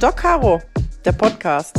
[0.00, 0.62] Doc Caro,
[1.04, 1.76] der Podcast.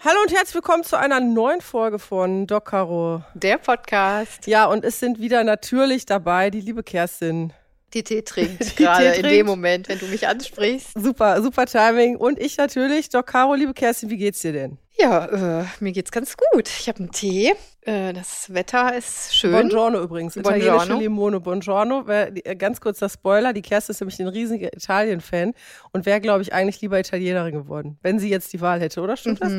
[0.00, 3.22] Hallo und herzlich willkommen zu einer neuen Folge von Doc Caro.
[3.34, 4.48] Der Podcast.
[4.48, 7.52] Ja, und es sind wieder natürlich dabei die liebe Kerstin.
[7.94, 10.90] Die Tee trinkt gerade in dem Moment, wenn du mich ansprichst.
[10.98, 12.16] Super, super Timing.
[12.16, 14.78] Und ich natürlich, Doc Caro, liebe Kerstin, wie geht's dir denn?
[14.98, 16.68] Ja, äh, mir geht's ganz gut.
[16.68, 17.54] Ich habe einen Tee.
[17.80, 19.52] Äh, das Wetter ist schön.
[19.52, 20.34] Buongiorno übrigens.
[20.34, 20.60] Buongiorno.
[20.60, 21.40] Italienische Limone.
[21.40, 22.06] Buongiorno.
[22.06, 23.52] Wer, äh, ganz kurz das Spoiler.
[23.52, 25.54] Die Kerstin ist nämlich ein riesiger Italien-Fan
[25.92, 29.16] und wäre, glaube ich, eigentlich lieber Italienerin geworden, wenn sie jetzt die Wahl hätte, oder?
[29.16, 29.50] Stimmt das?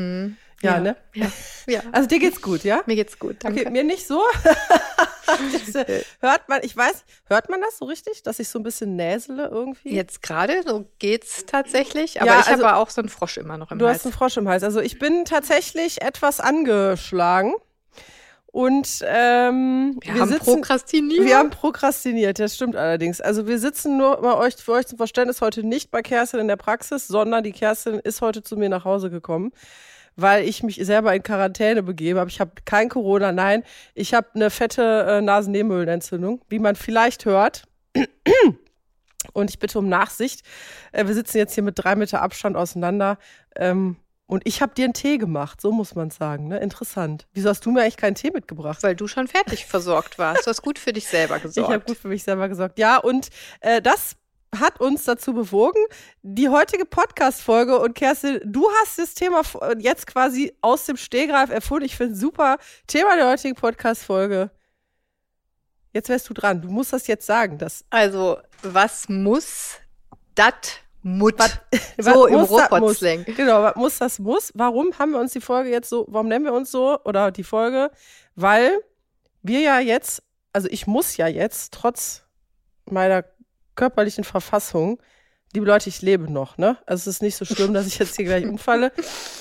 [0.70, 0.74] Mhm.
[0.76, 0.96] Ja, ne?
[1.14, 1.26] Ja.
[1.66, 1.80] ja.
[1.92, 2.82] Also dir geht's gut, ja?
[2.86, 3.60] Mir geht's gut, danke.
[3.62, 4.22] Okay, mir nicht so.
[5.52, 8.62] das, äh, hört man, ich weiß, hört man das so richtig, dass ich so ein
[8.62, 9.94] bisschen näsele irgendwie?
[9.94, 12.20] Jetzt gerade, so geht's tatsächlich.
[12.20, 13.98] Aber Ja, ich also- habe auch so einen Frosch immer noch im Du Hals.
[13.98, 14.62] hast einen Frosch im Hals.
[14.62, 17.54] Also ich bin tatsächlich etwas angeschlagen.
[18.46, 21.24] Und ähm, wir, haben sitzen, prokrastiniert.
[21.24, 23.20] Wir haben prokrastiniert, das stimmt allerdings.
[23.20, 26.46] Also wir sitzen nur bei euch, für euch zum Verständnis heute nicht bei Kerstin in
[26.46, 29.50] der Praxis, sondern die Kerstin ist heute zu mir nach Hause gekommen,
[30.16, 32.30] weil ich mich selber in Quarantäne begebe habe.
[32.30, 33.62] Ich habe kein Corona, nein.
[33.94, 37.64] Ich habe eine fette äh, Nasennebenhöhlenentzündung, wie man vielleicht hört.
[39.32, 40.44] Und ich bitte um Nachsicht.
[40.92, 43.18] Äh, wir sitzen jetzt hier mit drei Meter Abstand auseinander.
[43.56, 46.48] Ähm, und ich habe dir einen Tee gemacht, so muss man sagen.
[46.48, 46.58] Ne?
[46.58, 47.26] Interessant.
[47.34, 48.82] Wieso hast du mir eigentlich keinen Tee mitgebracht?
[48.82, 50.46] weil du schon fertig versorgt warst.
[50.46, 51.86] Du hast gut für dich selber Ich habe gesorgt.
[51.86, 52.78] gut für mich selber gesorgt.
[52.78, 53.28] Ja, und
[53.60, 54.16] äh, das
[54.60, 55.80] hat uns dazu bewogen,
[56.22, 59.42] die heutige Podcast-Folge und Kerstin, du hast das Thema
[59.78, 61.84] jetzt quasi aus dem Stehgreif erfunden.
[61.84, 62.58] Ich finde super.
[62.86, 64.50] Thema der heutigen Podcast-Folge.
[65.92, 66.60] Jetzt wärst du dran.
[66.60, 67.56] Du musst das jetzt sagen.
[67.58, 69.74] Das, Also, was muss
[70.34, 71.38] dat mut?
[71.38, 71.58] was
[71.98, 72.70] so im das muss.
[72.70, 73.24] Robotslang.
[73.24, 74.50] Genau, was muss, das muss.
[74.54, 77.44] Warum haben wir uns die Folge jetzt so, warum nennen wir uns so oder die
[77.44, 77.90] Folge?
[78.34, 78.80] Weil
[79.42, 82.24] wir ja jetzt, also ich muss ja jetzt, trotz
[82.90, 83.24] meiner
[83.74, 85.00] körperlichen Verfassung,
[85.54, 86.78] liebe Leute, ich lebe noch, ne?
[86.86, 88.92] Also es ist nicht so schlimm, dass ich jetzt hier gleich umfalle.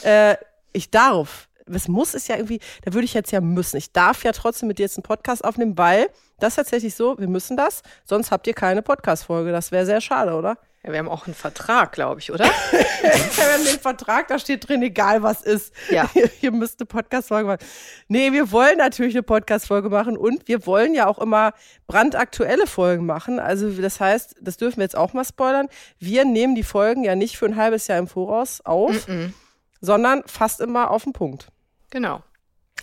[0.04, 0.36] Äh,
[0.72, 1.50] ich darf.
[1.66, 3.78] Es muss ist ja irgendwie, da würde ich jetzt ja müssen.
[3.78, 6.10] Ich darf ja trotzdem mit dir jetzt einen Podcast aufnehmen, weil
[6.40, 9.52] das ist tatsächlich so, wir müssen das, sonst habt ihr keine Podcast-Folge.
[9.52, 10.58] Das wäre sehr schade, oder?
[10.86, 12.44] Ja, wir haben auch einen Vertrag, glaube ich, oder?
[13.04, 15.74] Wir haben den Vertrag, da steht drin, egal was ist.
[15.90, 16.10] Ja.
[16.16, 17.66] Ihr, ihr müsst eine Podcast-Folge machen.
[18.08, 21.54] Nee, wir wollen natürlich eine Podcast-Folge machen und wir wollen ja auch immer
[21.88, 23.40] brandaktuelle Folgen machen.
[23.40, 25.68] Also das heißt, das dürfen wir jetzt auch mal spoilern.
[26.00, 29.34] Wir nehmen die Folgen ja nicht für ein halbes Jahr im Voraus auf, Mhm.
[29.82, 31.48] sondern fast immer auf den Punkt.
[31.92, 32.22] Genau.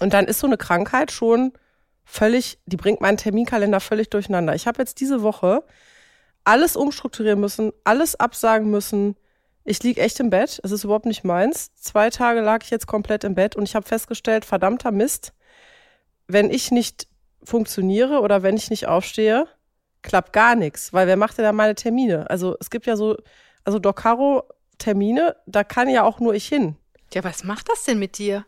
[0.00, 1.53] Und dann ist so eine Krankheit schon
[2.05, 4.55] völlig, die bringt meinen Terminkalender völlig durcheinander.
[4.55, 5.65] Ich habe jetzt diese Woche
[6.44, 9.16] alles umstrukturieren müssen, alles absagen müssen.
[9.64, 10.60] Ich lieg echt im Bett.
[10.62, 11.74] Es ist überhaupt nicht meins.
[11.74, 15.32] Zwei Tage lag ich jetzt komplett im Bett und ich habe festgestellt, verdammter Mist,
[16.26, 17.08] wenn ich nicht
[17.42, 19.46] funktioniere oder wenn ich nicht aufstehe,
[20.02, 20.92] klappt gar nichts.
[20.92, 22.28] Weil wer macht denn da meine Termine?
[22.30, 23.16] Also es gibt ja so,
[23.64, 24.44] also Docaro
[24.78, 26.76] Termine, da kann ja auch nur ich hin.
[27.12, 28.46] Ja, was macht das denn mit dir?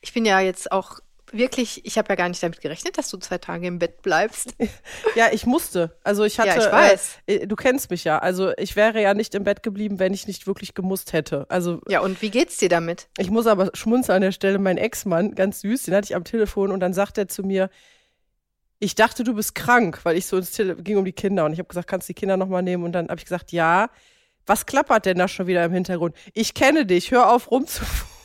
[0.00, 1.00] Ich bin ja jetzt auch
[1.32, 4.54] wirklich, ich habe ja gar nicht damit gerechnet, dass du zwei Tage im Bett bleibst.
[5.14, 5.96] Ja, ich musste.
[6.04, 7.18] Also ich hatte, Ja, ich weiß.
[7.26, 8.18] Äh, du kennst mich ja.
[8.18, 11.46] Also ich wäre ja nicht im Bett geblieben, wenn ich nicht wirklich gemusst hätte.
[11.48, 13.08] Also Ja, und wie geht's dir damit?
[13.18, 14.58] ich muss aber schmunzeln an der Stelle.
[14.58, 17.70] Mein Ex-Mann, ganz süß, den hatte ich am Telefon und dann sagt er zu mir,
[18.78, 21.52] ich dachte, du bist krank, weil ich so ins Tele ging um die Kinder und
[21.52, 22.84] ich habe gesagt, kannst du die Kinder nochmal nehmen?
[22.84, 23.90] Und dann habe ich gesagt, ja.
[24.46, 26.16] Was klappert denn da schon wieder im Hintergrund?
[26.32, 28.17] Ich kenne dich, hör auf rumzufußen.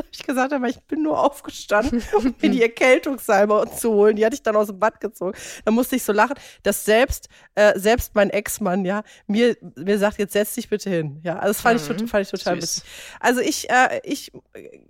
[0.04, 4.16] Habe ich gesagt, aber ich bin nur aufgestanden, um mir die Erkältungssalbe zu holen.
[4.16, 5.36] Die hatte ich dann aus dem Bad gezogen.
[5.64, 10.18] Da musste ich so lachen, dass selbst, äh, selbst mein Ex-Mann, ja, mir, mir sagt,
[10.18, 11.20] jetzt setz dich bitte hin.
[11.22, 11.96] Ja, also das fand, ich, Mhm.
[11.98, 12.82] tot- fand ich total witzig.
[13.20, 14.32] Also ich, äh, ich,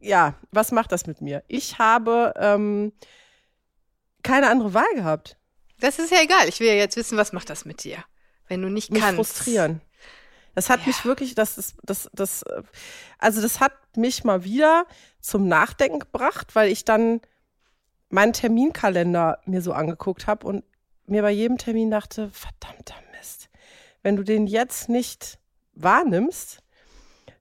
[0.00, 1.42] ja, was macht das mit mir?
[1.48, 2.92] Ich habe ähm,
[4.22, 5.36] keine andere Wahl gehabt.
[5.80, 6.48] Das ist ja egal.
[6.48, 7.98] Ich will ja jetzt wissen, was macht das mit dir,
[8.48, 9.16] wenn du nicht Mich kannst.
[9.16, 9.80] frustrieren.
[10.60, 10.88] Das hat Ja.
[10.88, 12.62] mich wirklich, das ist, das, das, äh,
[13.18, 14.84] also das hat mich mal wieder
[15.22, 17.22] zum Nachdenken gebracht, weil ich dann
[18.10, 20.62] meinen Terminkalender mir so angeguckt habe und
[21.06, 23.48] mir bei jedem Termin dachte, verdammter Mist,
[24.02, 25.38] wenn du den jetzt nicht
[25.72, 26.58] wahrnimmst,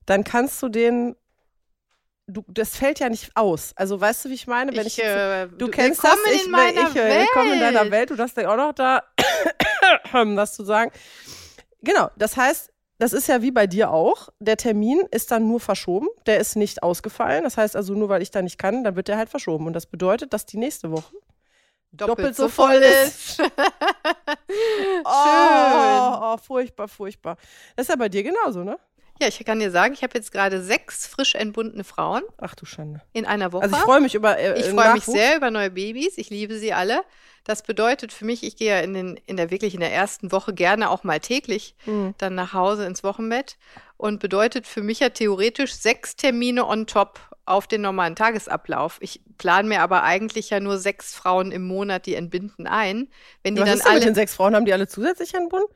[0.06, 1.18] dann kannst du den,
[2.26, 3.74] du, das fällt ja nicht aus.
[3.76, 4.72] Also weißt du, wie ich meine?
[4.74, 7.28] Wenn ich, jetzt- äh, Du kennst das, ich, in meiner ich, äh, Welt.
[7.34, 9.04] willkommen in deiner Welt, du darfst ja auch noch da
[10.14, 10.90] was zu sagen.
[11.82, 14.30] Genau, das heißt, das ist ja wie bei dir auch.
[14.40, 17.44] Der Termin ist dann nur verschoben, der ist nicht ausgefallen.
[17.44, 19.66] Das heißt also, nur weil ich da nicht kann, dann wird der halt verschoben.
[19.68, 21.16] Und das bedeutet, dass die nächste Woche
[21.92, 23.38] doppelt so voll ist.
[23.38, 23.50] Schön.
[25.06, 27.38] Oh, oh, furchtbar, furchtbar.
[27.76, 28.78] Das ist ja bei dir genauso, ne?
[29.22, 32.66] Ja, ich kann dir sagen, ich habe jetzt gerade sechs frisch entbundene Frauen Ach du
[32.66, 33.02] Schande.
[33.12, 33.64] in einer Woche.
[33.64, 36.18] Also ich freue mich über äh, Ich freue mich sehr über neue Babys.
[36.18, 37.02] Ich liebe sie alle.
[37.44, 40.32] Das bedeutet für mich, ich gehe ja in, den, in der wirklich in der ersten
[40.32, 42.14] Woche gerne auch mal täglich Hm.
[42.18, 43.58] dann nach Hause ins Wochenbett
[43.98, 48.98] und bedeutet für mich ja theoretisch sechs Termine on top auf den normalen Tagesablauf.
[49.02, 53.08] Ich plane mir aber eigentlich ja nur sechs Frauen im Monat, die entbinden ein.
[53.44, 54.56] Wenn die Was dann ist denn mit alle den sechs Frauen?
[54.56, 55.68] Haben die alle zusätzlich entbunden?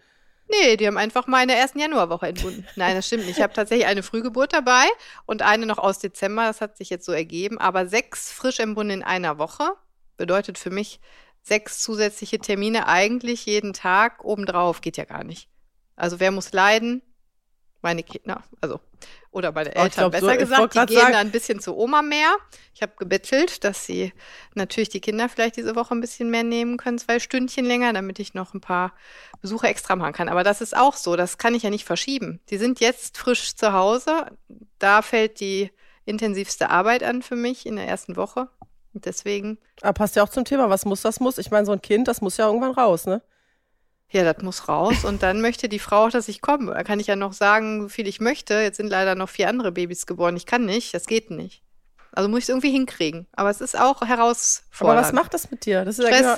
[0.50, 2.68] Nee, die haben einfach mal in der ersten Januarwoche entbunden.
[2.76, 3.38] Nein, das stimmt nicht.
[3.38, 4.86] Ich habe tatsächlich eine Frühgeburt dabei
[5.26, 6.46] und eine noch aus Dezember.
[6.46, 7.58] Das hat sich jetzt so ergeben.
[7.58, 9.72] Aber sechs frisch entbunden in einer Woche
[10.18, 11.00] bedeutet für mich
[11.42, 14.82] sechs zusätzliche Termine eigentlich jeden Tag obendrauf.
[14.82, 15.50] Geht ja gar nicht.
[15.96, 17.02] Also wer muss leiden?
[17.84, 18.80] Meine Kinder, also
[19.32, 21.60] oder meine Oh, Eltern glaub, so- besser ich gesagt, die gehen sagen- dann ein bisschen
[21.60, 22.34] zu Oma mehr.
[22.74, 24.14] Ich habe gebettelt, dass sie
[24.56, 28.20] natürlich die Kinder vielleicht diese Woche ein bisschen mehr nehmen können, zwei Stündchen länger, damit
[28.20, 28.94] ich noch ein paar
[29.42, 30.30] Besuche extra machen kann.
[30.30, 32.40] Aber das ist auch so, das kann ich ja nicht verschieben.
[32.50, 34.28] Die sind jetzt frisch zu Hause.
[34.80, 35.70] Da fällt die
[36.06, 38.48] intensivste Arbeit an für mich in der ersten Woche.
[38.94, 41.38] Und deswegen, Aber passt ja auch zum Thema, was muss, das muss.
[41.38, 43.22] Ich meine, so ein Kind, das muss ja irgendwann raus, ne?
[44.14, 45.04] Ja, das muss raus.
[45.06, 46.74] Und dann möchte die Frau auch, dass ich komme.
[46.74, 48.54] Da kann ich ja noch sagen, wie viel ich möchte.
[48.62, 50.36] Jetzt sind leider noch vier andere Babys geboren.
[50.38, 51.62] Ich kann nicht, das geht nicht.
[52.12, 53.28] Also muss ich es irgendwie hinkriegen.
[53.34, 55.02] Aber es ist auch Aber herausfordernd.
[55.02, 55.84] was macht das mit dir?
[55.84, 56.22] Das ist Stress.
[56.22, 56.34] ja,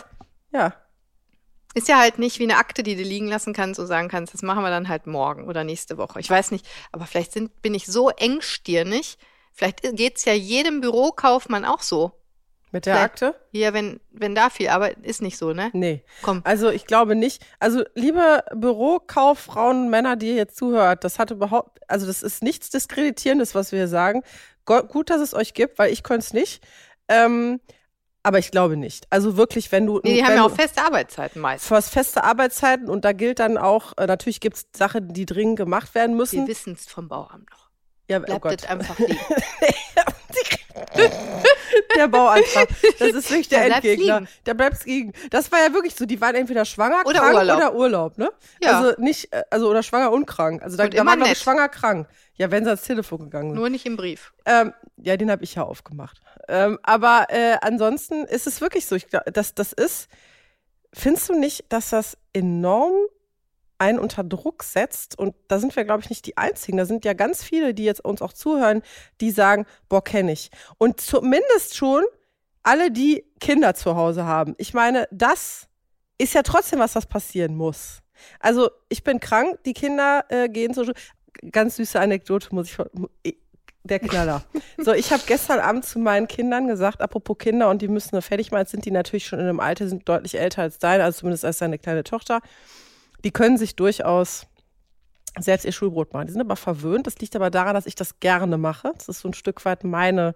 [0.51, 0.74] genau- ja.
[1.74, 4.33] Ist ja halt nicht wie eine Akte, die du liegen lassen kannst und sagen kannst,
[4.33, 6.22] das machen wir dann halt morgen oder nächste Woche.
[6.22, 9.18] Ich weiß nicht, aber vielleicht sind, bin ich so engstirnig.
[9.51, 12.13] Vielleicht geht's ja jedem Bürokaufmann auch so.
[12.75, 13.36] Mit der Vielleicht- Akte?
[13.54, 15.69] Hier, wenn, wenn da viel Arbeit ist nicht so, ne?
[15.72, 16.04] Nee.
[16.22, 16.42] Komm.
[16.44, 17.42] Also ich glaube nicht.
[17.57, 22.69] Also liebe Bürokauffrauen Männer, die ihr jetzt zuhört, das hat überhaupt, also das ist nichts
[22.72, 24.24] Diskreditierendes, was wir hier sagen.
[24.66, 26.62] Gut, dass es euch gibt, weil ich könnte es nicht.
[27.07, 27.62] Ähm,
[28.24, 29.07] aber ich glaube nicht.
[29.10, 30.01] Also wirklich, wenn du.
[30.04, 31.66] Nee, die haben ja auch feste Arbeitszeiten meist.
[31.68, 35.56] Fast feste Arbeitszeiten und da gilt dann auch, äh, natürlich gibt es Sachen, die dringend
[35.56, 36.45] gemacht werden Wir müssen.
[36.45, 37.69] wissen es vom Bauamt noch.
[38.10, 38.63] Ja, oh Bleibt Gott.
[38.63, 39.18] das einfach liegen.
[41.95, 42.68] Der Bauantrag.
[43.00, 44.19] Das ist wirklich der Der Endgegner.
[44.22, 44.27] liegen.
[44.45, 45.13] Der bleibt liegen.
[45.30, 47.57] Das war ja wirklich so, die waren entweder schwanger, Oder krank Urlaub.
[47.57, 48.31] oder Urlaub, ne?
[48.62, 48.80] Ja.
[48.80, 50.62] Also nicht, äh, also oder schwanger und krank.
[50.63, 51.44] Also da, da immer war glaube ich nett.
[51.44, 52.07] schwanger krank.
[52.36, 53.60] Ja, wenn sie ans Telefon gegangen sind.
[53.60, 54.33] Nur nicht im Brief.
[54.45, 56.19] Ähm, ja, den habe ich ja aufgemacht.
[56.48, 58.95] Ähm, aber äh, ansonsten ist es wirklich so.
[58.95, 60.10] Ich glaub, das, das ist,
[60.94, 62.94] findest du nicht, dass das enorm
[63.77, 65.18] einen unter Druck setzt?
[65.18, 66.77] Und da sind wir, glaube ich, nicht die Einzigen.
[66.77, 68.81] Da sind ja ganz viele, die jetzt uns auch zuhören,
[69.22, 70.50] die sagen, boah, kenne ich.
[70.77, 72.04] Und zumindest schon
[72.63, 74.56] alle, die Kinder zu Hause haben.
[74.57, 75.68] Ich meine, das
[76.18, 78.00] ist ja trotzdem was, was passieren muss.
[78.39, 80.94] Also ich bin krank, die Kinder äh, gehen Schule.
[81.51, 82.89] Ganz süße Anekdote muss ich von-
[83.83, 84.44] der Knaller.
[84.77, 88.22] So, ich habe gestern Abend zu meinen Kindern gesagt, apropos Kinder und die müssen nur
[88.22, 91.19] fertig machen, sind die natürlich schon in einem Alter, sind deutlich älter als deine, also
[91.19, 92.42] zumindest als deine kleine Tochter.
[93.25, 94.48] Die können sich durchaus
[95.38, 96.27] selbst ihr Schulbrot machen.
[96.27, 97.07] Die sind aber verwöhnt.
[97.07, 98.92] Das liegt aber daran, dass ich das gerne mache.
[98.95, 100.36] Das ist so ein Stück weit meine,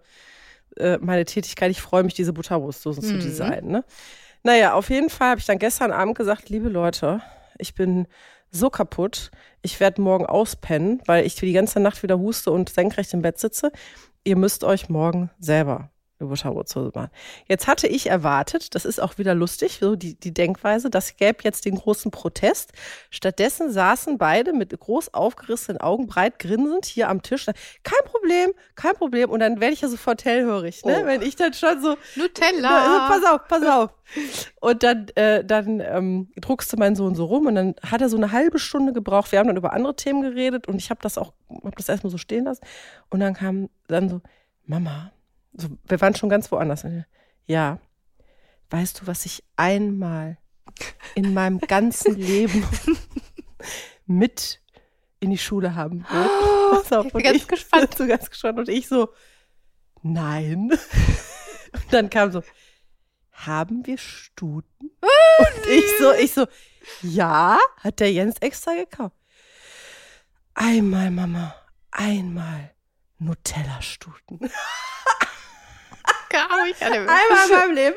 [0.78, 1.72] äh, meine Tätigkeit.
[1.72, 3.20] Ich freue mich, diese Butterbrustdosen zu Mhm.
[3.22, 3.72] designen.
[3.72, 3.86] Ne?
[4.44, 7.22] Naja, auf jeden Fall habe ich dann gestern Abend gesagt, liebe Leute,
[7.58, 8.08] ich bin
[8.52, 9.32] so kaputt.
[9.62, 13.38] Ich werde morgen auspennen, weil ich die ganze Nacht wieder huste und senkrecht im Bett
[13.40, 13.72] sitze.
[14.24, 17.10] Ihr müsst euch morgen selber machen.
[17.48, 21.40] Jetzt hatte ich erwartet, das ist auch wieder lustig, so die, die Denkweise, das gäbe
[21.44, 22.74] jetzt den großen Protest.
[23.10, 27.46] Stattdessen saßen beide mit groß aufgerissenen Augen, breit grinsend hier am Tisch.
[27.84, 29.30] Kein Problem, kein Problem.
[29.30, 31.02] Und dann werde ich ja sofort hellhörig, ne?
[31.04, 31.06] Oh.
[31.06, 33.08] Wenn ich dann schon so, Nutella.
[33.08, 33.90] also, pass auf, pass auf.
[34.60, 38.18] Und dann, äh, dann ähm, druckste mein Sohn so rum und dann hat er so
[38.18, 39.32] eine halbe Stunde gebraucht.
[39.32, 42.12] Wir haben dann über andere Themen geredet und ich habe das auch, habe das erstmal
[42.12, 42.62] so stehen lassen.
[43.10, 44.22] Und dann kam dann so,
[44.66, 45.12] Mama,
[45.54, 46.86] so, wir waren schon ganz woanders.
[47.46, 47.80] Ja,
[48.70, 50.38] weißt du, was ich einmal
[51.16, 52.66] in meinem ganzen Leben
[54.06, 54.62] mit
[55.20, 56.30] in die Schule haben will?
[56.72, 57.96] Pass auf, ich bin ganz gespannt.
[57.98, 58.60] So ganz gespannt.
[58.60, 59.10] Und ich so,
[60.02, 60.72] nein.
[61.74, 62.44] Und dann kam so,
[63.32, 64.92] haben wir Stuten?
[65.02, 66.48] Und ich so, ich so,
[67.02, 69.16] ja, hat der Jens extra gekauft.
[70.54, 71.56] Einmal, Mama,
[71.92, 72.74] einmal
[73.20, 74.40] Nutella-Stuten.
[76.30, 76.82] Gar nicht.
[76.82, 77.10] Alle- Einmal
[77.50, 77.96] in meinem Leben.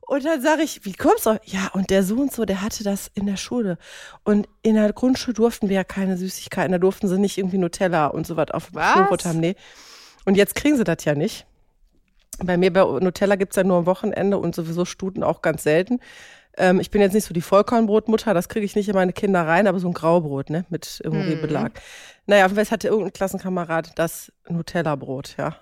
[0.00, 1.38] Und dann sage ich, wie kommst du?
[1.44, 3.78] Ja, und der so und so, der hatte das in der Schule.
[4.24, 8.08] Und in der Grundschule durften wir ja keine Süßigkeiten, da durften sie nicht irgendwie Nutella
[8.08, 8.82] und so was auf dem?
[8.82, 9.40] Schulbrot haben.
[9.40, 9.54] Nee.
[10.24, 11.46] Und jetzt kriegen sie das ja nicht.
[12.38, 16.00] Bei mir bei Nutella gibt's ja nur am Wochenende und sowieso Stuten auch ganz selten.
[16.58, 19.46] Ähm, ich bin jetzt nicht so die Vollkornbrotmutter, das kriege ich nicht in meine Kinder
[19.46, 21.40] rein, aber so ein Graubrot, ne, mit irgendwie Mhm.
[21.42, 21.80] Belag.
[22.26, 25.56] Naja, auf jeden Fall hatte irgendein Klassenkamerad das Nutella-Brot, ja.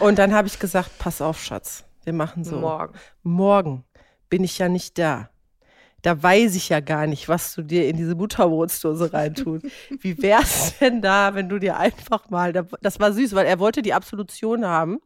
[0.00, 2.56] Und dann habe ich gesagt, pass auf, Schatz, wir machen so.
[2.56, 2.94] Morgen.
[3.22, 3.84] Morgen
[4.28, 5.30] bin ich ja nicht da.
[6.02, 9.66] da weiß ich ja gar nicht, was du dir in diese Butterbrotsdose reintust.
[10.00, 13.80] Wie wär's denn da, wenn du dir einfach mal, das war süß, weil er wollte
[13.80, 14.98] die Absolution haben,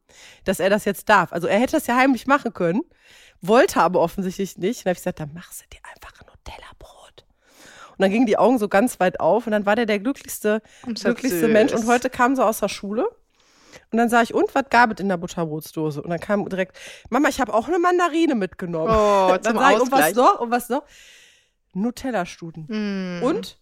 [0.44, 1.32] dass er das jetzt darf.
[1.32, 2.82] Also er hätte das ja heimlich machen können,
[3.40, 4.78] wollte aber offensichtlich nicht.
[4.78, 7.26] Und dann habe ich gesagt, dann machst du dir einfach ein Nutella-Brot.
[7.90, 10.62] Und dann gingen die Augen so ganz weit auf und dann war der der glücklichste,
[10.82, 11.72] glücklichste Mensch.
[11.72, 13.08] Und heute kam so aus der Schule
[13.90, 16.02] und dann sage ich, und was gab es in der Butterbrotsdose?
[16.02, 16.76] Und dann kam direkt,
[17.08, 18.90] Mama, ich habe auch eine Mandarine mitgenommen.
[18.90, 20.40] Oh, dann sage ich, und was noch?
[20.40, 20.84] Und was noch?
[21.72, 22.66] Nutella-Studen.
[22.68, 23.22] Mm.
[23.22, 23.58] Und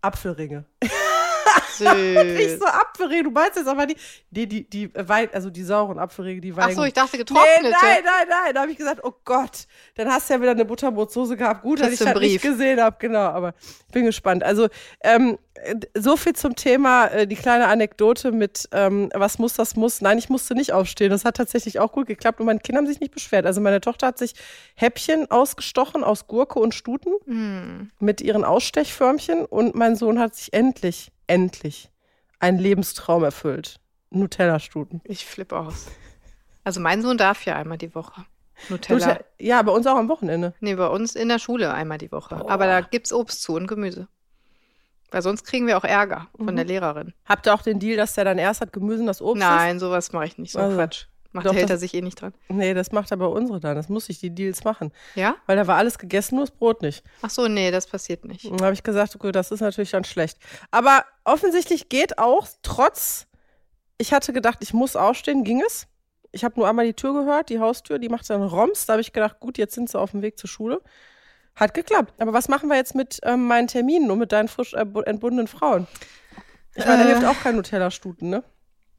[0.00, 0.64] Apfelringe.
[1.78, 2.38] Süß.
[2.40, 3.96] ich so Apfelringe, du meinst jetzt aber die,
[4.30, 6.68] die, die, die Wein, also die sauren Apfelringe, die Wein.
[6.70, 7.62] Ach so, ich dachte getrocknete.
[7.62, 8.54] Nee, nein, nein, nein.
[8.54, 9.66] Da habe ich gesagt, oh Gott,
[9.96, 11.62] dann hast du ja wieder eine Butterbrotsoße gehabt.
[11.62, 13.54] Gut, dass Kriegst ich halt nicht gesehen habe, genau, aber
[13.86, 14.42] ich bin gespannt.
[14.42, 14.68] Also,
[15.02, 15.38] ähm,
[15.96, 20.00] so viel zum Thema, äh, die kleine Anekdote mit, ähm, was muss, das muss.
[20.00, 21.10] Nein, ich musste nicht aufstehen.
[21.10, 23.46] Das hat tatsächlich auch gut geklappt und meine Kinder haben sich nicht beschwert.
[23.46, 24.34] Also meine Tochter hat sich
[24.74, 27.90] Häppchen ausgestochen aus Gurke und Stuten Mm.
[28.00, 31.90] mit ihren Ausstechförmchen und mein Sohn hat sich endlich, endlich
[32.40, 33.80] einen Lebenstraum erfüllt.
[34.10, 35.00] Nutella-Stuten.
[35.04, 35.86] Ich flippe aus.
[36.62, 38.24] Also mein Sohn darf ja einmal die Woche.
[38.68, 38.98] Nutella.
[39.06, 40.54] Nutella- Ja, bei uns auch am Wochenende.
[40.60, 42.36] Nee, bei uns in der Schule einmal die Woche.
[42.36, 42.50] Boah.
[42.50, 44.08] Aber da gibt's Obst zu und Gemüse.
[45.10, 46.56] Weil sonst kriegen wir auch Ärger von Mhm.
[46.56, 47.14] der Lehrerin.
[47.24, 49.48] Habt ihr auch den Deal, dass der dann erst hat Gemüse und das Obst ist?
[49.48, 50.52] Nein, sowas mache ich nicht.
[50.52, 51.06] So Also, Quatsch.
[51.34, 52.32] Macht doch, hält er sich eh nicht dran.
[52.48, 53.74] Nee, das macht aber unsere dann.
[53.74, 54.92] Das muss ich die Deals machen.
[55.16, 55.34] Ja?
[55.46, 57.02] Weil da war alles gegessen, nur das Brot nicht.
[57.22, 58.44] Ach so, nee, das passiert nicht.
[58.50, 60.38] Dann habe ich gesagt, okay, das ist natürlich dann schlecht.
[60.70, 63.26] Aber offensichtlich geht auch, trotz,
[63.98, 65.86] ich hatte gedacht, ich muss aufstehen, ging es.
[66.30, 68.86] Ich habe nur einmal die Tür gehört, die Haustür, die macht dann Roms.
[68.86, 70.80] Da habe ich gedacht, gut, jetzt sind sie auf dem Weg zur Schule.
[71.56, 72.12] Hat geklappt.
[72.20, 75.46] Aber was machen wir jetzt mit ähm, meinen Terminen und mit deinen frisch äh, entbundenen
[75.48, 75.86] Frauen?
[76.76, 77.12] Ich meine, da Äh.
[77.12, 78.42] hilft auch kein Nutella-Stuten, ne?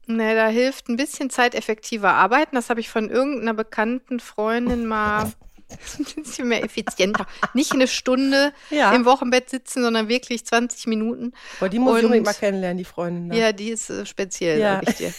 [0.06, 2.54] Nee, da hilft ein bisschen zeiteffektiver arbeiten.
[2.56, 5.24] Das habe ich von irgendeiner bekannten Freundin mal
[5.98, 7.26] ein bisschen mehr effizienter.
[7.54, 8.92] Nicht eine Stunde Ja.
[8.92, 11.32] im Wochenbett sitzen, sondern wirklich 20 Minuten.
[11.58, 13.30] Boah, die muss ich unbedingt mal kennenlernen, die Freundin.
[13.30, 13.34] da.
[13.36, 14.76] Ja, die ist äh, speziell, Ja.
[14.84, 15.12] sag ich dir.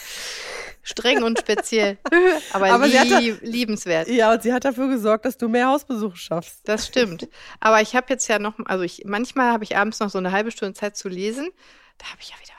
[0.84, 1.98] Streng und speziell.
[2.54, 4.08] Aber, Aber sie hat lieb, liebenswert.
[4.08, 6.62] Ja, und sie hat dafür gesorgt, dass du mehr Hausbesuche schaffst.
[6.64, 7.28] Das stimmt.
[7.60, 10.32] Aber ich habe jetzt ja noch, also ich, manchmal habe ich abends noch so eine
[10.32, 11.50] halbe Stunde Zeit zu lesen.
[11.98, 12.54] Da habe ich ja wieder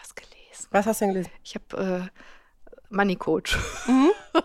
[0.71, 1.33] was hast du denn gelesen?
[1.45, 2.19] Ich habe äh,
[2.91, 3.57] Money Coach.
[3.87, 4.11] Mhm.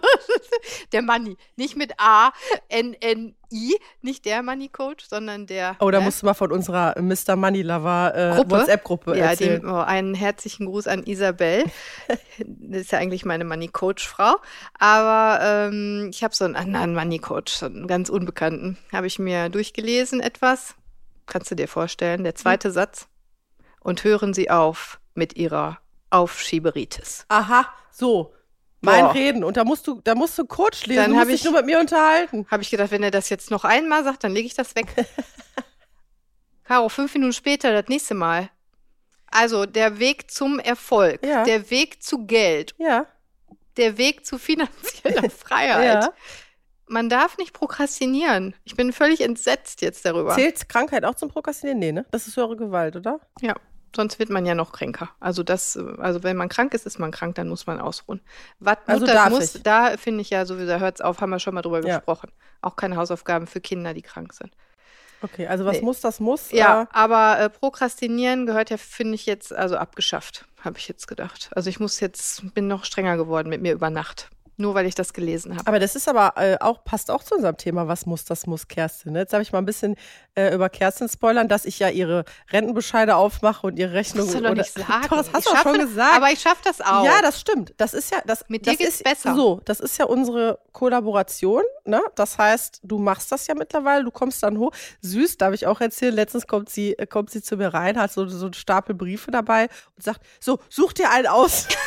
[0.92, 1.38] der Money.
[1.56, 2.32] Nicht mit A,
[2.68, 3.76] N, N, I.
[4.02, 5.76] Nicht der Money Coach, sondern der.
[5.80, 6.06] Oh, da ne?
[6.06, 7.36] musst du mal von unserer Mr.
[7.36, 8.52] Money Lover äh, Gruppe?
[8.52, 9.66] WhatsApp-Gruppe Ja, erzählen.
[9.66, 11.64] oh, einen herzlichen Gruß an Isabel.
[12.38, 14.36] das ist ja eigentlich meine Money Coach Frau.
[14.78, 18.78] Aber ähm, ich habe so einen anderen Money Coach, so einen ganz unbekannten.
[18.92, 20.76] Habe ich mir durchgelesen etwas.
[21.28, 22.24] Kannst du dir vorstellen?
[22.24, 22.74] Der zweite Hm.
[22.74, 23.08] Satz.
[23.80, 25.78] Und hören Sie auf mit Ihrer
[26.14, 27.26] Aufschieberitis.
[27.28, 28.34] Aha, so.
[28.82, 29.14] Mein Boah.
[29.14, 29.44] Reden.
[29.46, 31.14] Und da musst du, da musst du Coach lesen.
[31.14, 32.46] Dann du dich ich- nur mit mir unterhalten.
[32.52, 34.88] Habe ich gedacht, wenn er das jetzt noch einmal sagt, dann lege ich das weg.
[36.66, 38.50] Caro, fünf Minuten später das nächste Mal.
[39.28, 41.44] Also der Weg zum Erfolg, Ja.
[41.44, 43.06] der Weg zu Geld, Ja.
[43.78, 46.04] der Weg zu finanzieller Freiheit.
[46.04, 46.14] Ja.
[46.88, 48.54] Man darf nicht prokrastinieren.
[48.66, 50.36] Ich bin völlig entsetzt jetzt darüber.
[50.36, 51.80] Zählt Krankheit auch zum Prokrastinieren?
[51.80, 52.06] Nee, ne?
[52.12, 53.20] Das ist höhere Gewalt, oder?
[53.42, 53.56] Ja,
[53.96, 55.10] sonst wird man ja noch kränker.
[55.20, 58.22] Also das, also wenn man krank ist, ist man krank, dann muss man ausruhen.
[58.60, 59.64] Was Also Mutter muss, ich.
[59.64, 61.98] da finde ich ja sowieso, da hört es auf, haben wir schon mal drüber Ja.
[61.98, 62.32] gesprochen.
[62.62, 64.52] Auch keine Hausaufgaben für Kinder, die krank sind.
[65.22, 65.84] Okay, also was Nee.
[65.84, 66.52] muss, das muss.
[66.52, 71.08] Ja, Äh, aber äh, Prokrastinieren gehört ja, finde ich jetzt, also abgeschafft, habe ich jetzt
[71.08, 71.50] gedacht.
[71.56, 74.30] Also ich muss jetzt, bin noch strenger geworden mit mir über Nacht.
[74.58, 75.66] Nur weil ich das gelesen habe.
[75.68, 78.68] aber das ist aber äh, auch, passt auch zu unserem Thema, was muss, das muss
[78.68, 79.14] Kerstin.
[79.14, 79.20] ne?
[79.20, 79.96] Jetzt habe ich mal ein bisschen
[80.36, 84.26] äh, über Kerstin spoilern, dass ich ja ihre Rentenbescheide aufmache und ihre Rechnung.
[84.28, 85.08] Das musst du doch nicht sagen.
[85.10, 86.16] Doch, das hast du schon gesagt.
[86.16, 87.04] Aber ich schaffe das auch.
[87.04, 87.74] Ja, das stimmt.
[87.78, 88.46] Das ist ja das.
[88.48, 89.36] Mit dir das geht's ist, besser.
[89.36, 91.64] So, das ist ja unsere Kollaboration.
[91.86, 92.02] Ne?
[92.16, 94.04] Das heißt, du machst das ja mittlerweile.
[94.04, 94.72] Du kommst dann hoch.
[95.02, 96.14] Süß, darf ich auch erzählen.
[96.14, 99.64] Letztens kommt sie, kommt sie zu mir rein, hat so, so einen Stapel Briefe dabei
[99.96, 101.68] und sagt: So, such dir einen aus.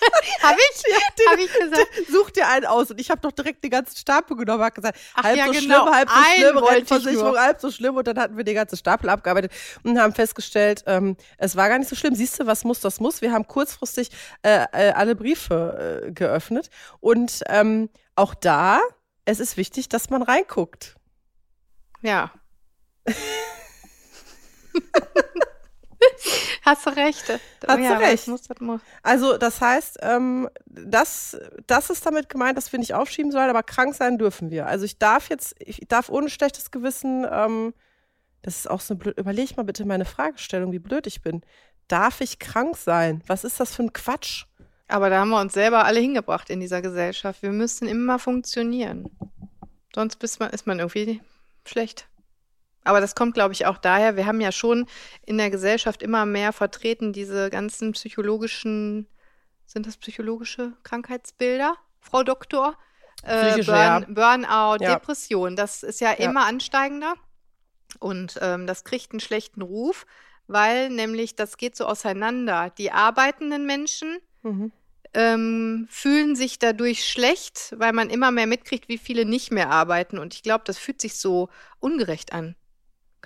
[0.42, 0.82] habe ich?
[0.82, 1.88] den- Habe ich gesagt?
[2.10, 2.90] such dir einen aus.
[2.90, 5.52] Und ich habe doch direkt den ganzen Stapel genommen, habe gesagt, Ach halb ja, so
[5.52, 5.60] genau.
[5.84, 7.96] schlimm, halb so Einen schlimm, Rentenversicherung, halb so schlimm.
[7.96, 11.78] Und dann hatten wir den ganzen Stapel abgearbeitet und haben festgestellt, ähm, es war gar
[11.78, 12.14] nicht so schlimm.
[12.14, 13.20] Siehst du, was muss, das muss.
[13.22, 14.10] Wir haben kurzfristig
[14.42, 16.70] äh, äh, alle Briefe äh, geöffnet.
[17.00, 18.80] Und ähm, auch da,
[19.24, 20.94] es ist wichtig, dass man reinguckt.
[22.02, 22.30] Ja.
[26.66, 27.28] Hast du recht.
[27.66, 28.24] Hast du ja, recht.
[28.24, 28.80] Das muss, das muss.
[29.04, 33.62] Also das heißt, ähm, das, das ist damit gemeint, dass wir nicht aufschieben sollen, aber
[33.62, 34.66] krank sein dürfen wir.
[34.66, 37.72] Also ich darf jetzt, ich darf ohne schlechtes Gewissen, ähm,
[38.42, 41.42] das ist auch so blöd, überleg mal bitte meine Fragestellung, wie blöd ich bin.
[41.86, 43.22] Darf ich krank sein?
[43.28, 44.46] Was ist das für ein Quatsch?
[44.88, 47.42] Aber da haben wir uns selber alle hingebracht in dieser Gesellschaft.
[47.42, 49.08] Wir müssen immer funktionieren.
[49.94, 51.20] Sonst man, ist man irgendwie
[51.64, 52.08] schlecht.
[52.86, 54.86] Aber das kommt, glaube ich, auch daher, wir haben ja schon
[55.24, 59.08] in der Gesellschaft immer mehr vertreten, diese ganzen psychologischen,
[59.66, 62.78] sind das psychologische Krankheitsbilder, Frau Doktor?
[63.22, 64.00] Äh, Burn, ja.
[64.08, 64.94] Burnout, Ja.
[64.94, 66.30] Depression, das ist ja, Ja.
[66.30, 67.14] immer ansteigender.
[67.98, 70.06] Und ähm, das kriegt einen schlechten Ruf,
[70.46, 72.70] weil nämlich das geht so auseinander.
[72.78, 74.70] Die arbeitenden Menschen Mhm.
[75.14, 80.18] ähm, fühlen sich dadurch schlecht, weil man immer mehr mitkriegt, wie viele nicht mehr arbeiten.
[80.18, 81.48] Und ich glaube, das fühlt sich so
[81.80, 82.54] ungerecht an.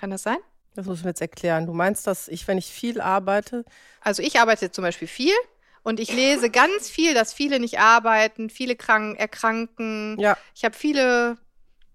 [0.01, 0.37] Kann das sein?
[0.73, 1.67] Das muss ich mir jetzt erklären.
[1.67, 3.65] Du meinst, dass ich, wenn ich viel arbeite,
[4.01, 5.35] Also ich arbeite zum Beispiel viel
[5.83, 10.17] und ich lese ganz viel, dass viele nicht arbeiten, viele krank, erkranken.
[10.19, 11.37] ja, Ich habe viele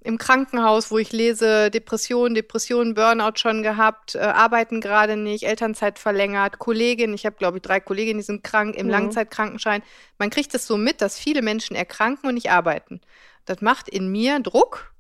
[0.05, 5.99] im Krankenhaus, wo ich lese, Depression, Depression, Burnout schon gehabt, äh, arbeiten gerade nicht, Elternzeit
[5.99, 8.93] verlängert, Kollegin, ich habe glaube ich drei Kolleginnen, die sind krank im Mhm.
[8.93, 9.83] Langzeitkrankenschein.
[10.19, 13.01] Man kriegt es so mit, dass viele Menschen erkranken und nicht arbeiten.
[13.47, 14.93] Das macht in mir Druck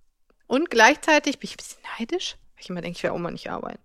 [0.48, 3.50] und gleichzeitig bin ich ein bisschen neidisch, ich immer denke, ich will auch mal nicht
[3.50, 3.82] arbeiten.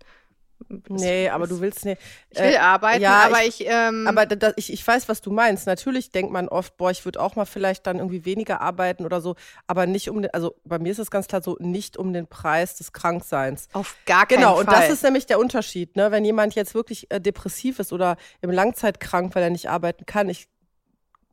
[0.88, 2.00] nee, aber du willst nicht.
[2.30, 5.32] Ich will arbeiten, ja, aber ich, ähm, Aber da, da, ich, ich weiß, was du
[5.32, 5.66] meinst.
[5.66, 9.20] Natürlich denkt man oft, boah, ich würde auch mal vielleicht dann irgendwie weniger arbeiten oder
[9.20, 9.34] so,
[9.66, 12.28] aber nicht um den, also bei mir ist es ganz klar so, nicht um den
[12.28, 13.68] Preis des Krankseins.
[13.72, 14.60] auf gar keinen Genau, Fall.
[14.64, 16.12] und das ist nämlich der Unterschied, ne?
[16.12, 20.28] Wenn jemand jetzt wirklich äh, depressiv ist oder im Langzeitkrank, weil er nicht arbeiten kann,
[20.28, 20.48] ich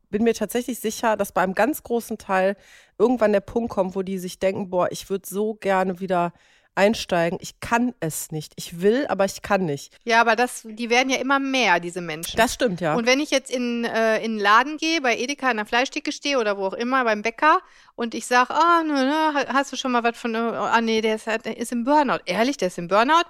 [0.10, 2.58] bin mir tatsächlich sicher, dass bei einem ganz großen Teil
[2.98, 6.34] irgendwann der Punkt kommt, wo die sich denken, boah, ich würde so gerne wieder
[6.76, 7.38] einsteigen.
[7.42, 8.54] Ich kann es nicht.
[8.56, 9.94] Ich will, aber ich kann nicht.
[10.06, 12.38] ja, aber das, die werden ja immer mehr, diese Menschen.
[12.38, 12.96] Das stimmt, ja.
[12.96, 16.12] Und wenn ich jetzt in, äh, in den Laden gehe, bei Edeka in der Fleischtheke
[16.12, 17.60] stehe oder wo auch immer, beim Bäcker
[17.96, 21.02] und ich sage, ah, ne, ne, hast du schon mal was von, äh, ah nee,
[21.02, 22.20] der ist, der ist im Burnout.
[22.26, 23.26] Ehrlich, der ist im Burnout?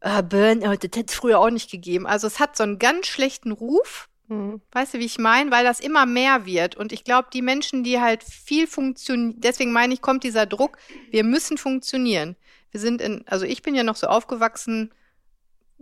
[0.00, 2.06] Ah, Burnout, das hätte es früher auch nicht gegeben.
[2.06, 4.08] Also es hat so einen ganz schlechten Ruf.
[4.28, 4.60] Mhm.
[4.72, 5.50] Weißt du, wie ich meine?
[5.50, 6.76] Weil das immer mehr wird.
[6.76, 10.78] Und ich glaube, die Menschen, die halt viel funktionieren, deswegen meine ich, kommt dieser Druck,
[11.10, 12.36] wir müssen funktionieren.
[12.70, 14.92] Wir sind in, also ich bin ja noch so aufgewachsen,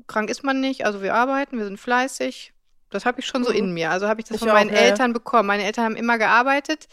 [0.07, 2.53] krank ist man nicht, also wir arbeiten, wir sind fleißig.
[2.91, 3.57] Das habe ich schon so Mhm.
[3.57, 3.91] in mir.
[3.91, 4.83] Also habe ich das Ich von auch, meinen ja, ja.
[4.83, 5.47] Eltern bekommen.
[5.49, 6.87] Meine Eltern haben immer gearbeitet.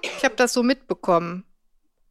[0.00, 1.44] Ich habe das so mitbekommen.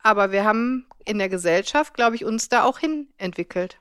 [0.03, 3.79] Aber wir haben in der Gesellschaft, glaube ich, uns da auch hin entwickelt.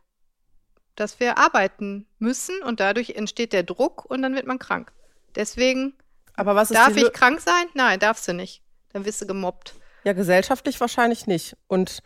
[0.96, 4.92] Dass wir arbeiten müssen und dadurch entsteht der Druck und dann wird man krank.
[5.34, 5.92] Deswegen
[6.36, 7.66] Aber was ist darf ich krank sein?
[7.74, 8.62] Nein, darfst du nicht.
[8.94, 9.74] Dann wirst du gemobbt.
[10.04, 11.56] Ja, gesellschaftlich wahrscheinlich nicht.
[11.66, 12.02] Und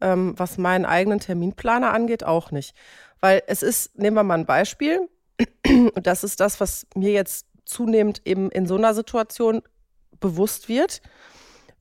[0.00, 2.74] ähm, was meinen eigenen Terminplaner angeht, auch nicht.
[3.20, 5.08] Weil es ist, nehmen wir mal ein Beispiel,
[5.66, 9.62] und das ist das, was mir jetzt zunehmend eben in so einer Situation
[10.18, 11.00] bewusst wird,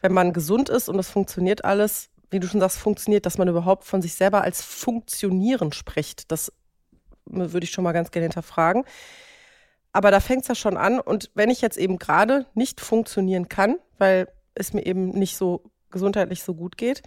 [0.02, 3.48] wenn man gesund ist und es funktioniert alles, wie du schon sagst, funktioniert, dass man
[3.48, 6.32] überhaupt von sich selber als Funktionieren spricht.
[6.32, 6.54] Das
[7.26, 8.86] würde ich schon mal ganz gerne hinterfragen.
[9.92, 11.00] Aber da fängt es ja schon an.
[11.00, 15.64] Und wenn ich jetzt eben gerade nicht funktionieren kann, weil es mir eben nicht so
[15.90, 17.02] gesundheitlich so gut geht,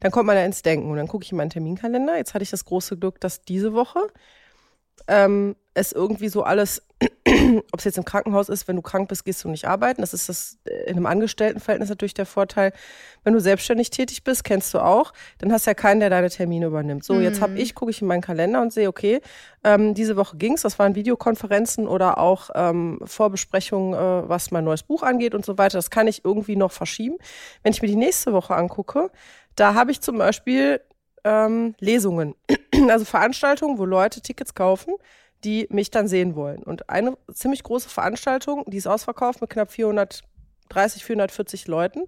[0.00, 0.90] dann kommt man ja ins Denken.
[0.90, 2.16] Und dann gucke ich in meinen Terminkalender.
[2.16, 4.00] Jetzt hatte ich das große Glück, dass diese Woche
[5.08, 6.82] ähm, es irgendwie so alles,
[7.72, 10.00] ob es jetzt im Krankenhaus ist, wenn du krank bist, gehst du nicht arbeiten.
[10.00, 12.72] Das ist das äh, in einem Angestelltenverhältnis natürlich der Vorteil.
[13.22, 16.30] Wenn du selbstständig tätig bist, kennst du auch, dann hast du ja keinen, der deine
[16.30, 17.04] Termine übernimmt.
[17.04, 17.58] So, jetzt habe Mhm.
[17.58, 19.20] ich, gucke ich in meinen Kalender und sehe, okay,
[19.64, 20.62] ähm, diese Woche ging's.
[20.62, 25.58] Das waren Videokonferenzen oder auch ähm, Vorbesprechungen, äh, was mein neues Buch angeht und so
[25.58, 25.76] weiter.
[25.78, 27.16] Das kann ich irgendwie noch verschieben.
[27.62, 29.10] Wenn ich mir die nächste Woche angucke,
[29.56, 30.80] da habe ich zum Beispiel
[31.24, 32.34] ähm, Lesungen,
[32.88, 34.94] also Veranstaltungen, wo Leute Tickets kaufen,
[35.44, 36.62] die mich dann sehen wollen.
[36.62, 42.04] Und eine ziemlich große Veranstaltung, die ist ausverkauft mit knapp 430, 440 Leuten.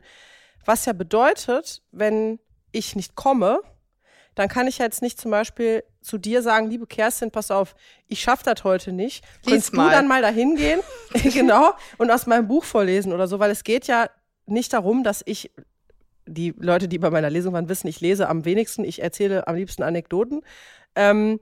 [0.64, 2.38] Was ja bedeutet, wenn
[2.72, 3.61] ich nicht komme,
[4.34, 7.74] dann kann ich jetzt nicht zum Beispiel zu dir sagen, liebe Kerstin, pass auf,
[8.06, 9.24] ich schaffe das heute nicht.
[9.44, 9.87] Lies mal.
[9.87, 10.80] du dann mal dahin gehen,
[11.32, 14.08] genau, und aus meinem Buch vorlesen oder so, weil es geht ja
[14.46, 15.50] nicht darum, dass ich
[16.28, 19.56] die Leute, die bei meiner Lesung waren, wissen, ich lese am wenigsten, ich erzähle am
[19.56, 20.42] liebsten Anekdoten.
[20.94, 21.40] Ähm,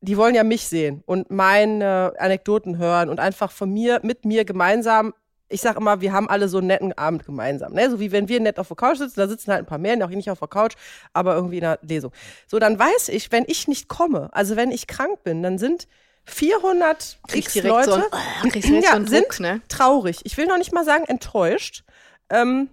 [0.00, 4.44] die wollen ja mich sehen und meine Anekdoten hören und einfach von mir, mit mir
[4.44, 5.12] gemeinsam.
[5.48, 7.72] Ich sag immer, wir haben alle so einen netten Abend gemeinsam.
[7.72, 7.90] Ne?
[7.90, 9.96] So wie wenn wir nett auf der Couch sitzen, da sitzen halt ein paar mehr,
[10.04, 10.74] auch nicht auf der Couch,
[11.14, 12.12] aber irgendwie in der Lesung.
[12.46, 15.88] So, dann weiß ich, wenn ich nicht komme, also wenn ich krank bin, dann sind
[16.26, 19.60] 400 Kriegst x Leute so ein, oh, Ja, so einen sind- Druck, ne?
[19.68, 20.20] traurig.
[20.24, 21.84] Ich will noch nicht mal sagen enttäuscht.
[22.30, 22.68] Ähm,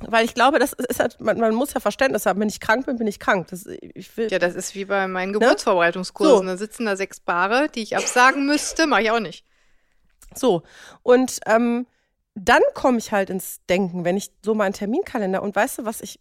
[0.00, 2.40] weil ich glaube, das ist halt, man, man muss ja Verständnis haben.
[2.40, 3.48] Wenn ich krank bin, bin ich krank.
[3.48, 6.38] Das, ich will, Ja, das ist wie bei meinen Geburtsvorbereitungskursen.
[6.38, 6.44] So.
[6.44, 9.44] Da sitzen da sechs Paare, die ich absagen müsste, mache ich auch nicht.
[10.34, 10.62] So.
[11.02, 11.86] Und ähm,
[12.34, 16.00] dann komme ich halt ins Denken, wenn ich so meinen Terminkalender und weißt du, was
[16.00, 16.20] ich,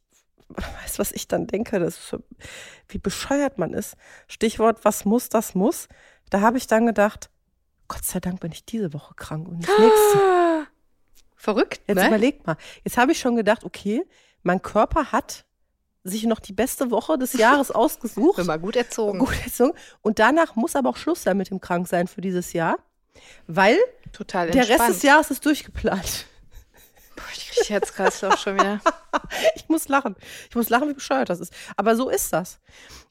[0.50, 2.18] weißt was ich dann denke, das ist
[2.90, 3.96] wie bescheuert man ist.
[4.28, 5.88] Stichwort, was muss, das muss.
[6.30, 7.30] Da habe ich dann gedacht,
[7.88, 10.68] Gott sei Dank bin ich diese Woche krank und nicht nächste.
[11.42, 12.08] Verrückt, Jetzt ne?
[12.08, 12.56] überleg mal.
[12.84, 14.04] Jetzt habe ich schon gedacht, okay,
[14.44, 15.46] mein Körper hat
[16.04, 18.36] sich noch die beste Woche des Jahres ausgesucht.
[18.36, 19.18] Bin mal gut erzogen.
[19.18, 19.74] Gut erzogen.
[20.04, 22.78] Und danach muss aber auch Schluss sein mit dem Kranksein für dieses Jahr,
[23.48, 23.80] weil
[24.54, 24.70] der.
[24.70, 26.28] Rest des Jahres ist durchgeplant.
[27.16, 28.80] Boah, ich krieg Herzkreislauf schon wieder.
[29.56, 30.16] Ich muss lachen.
[30.50, 31.54] Ich muss lachen, wie bescheuert das ist.
[31.76, 32.60] Aber so ist das.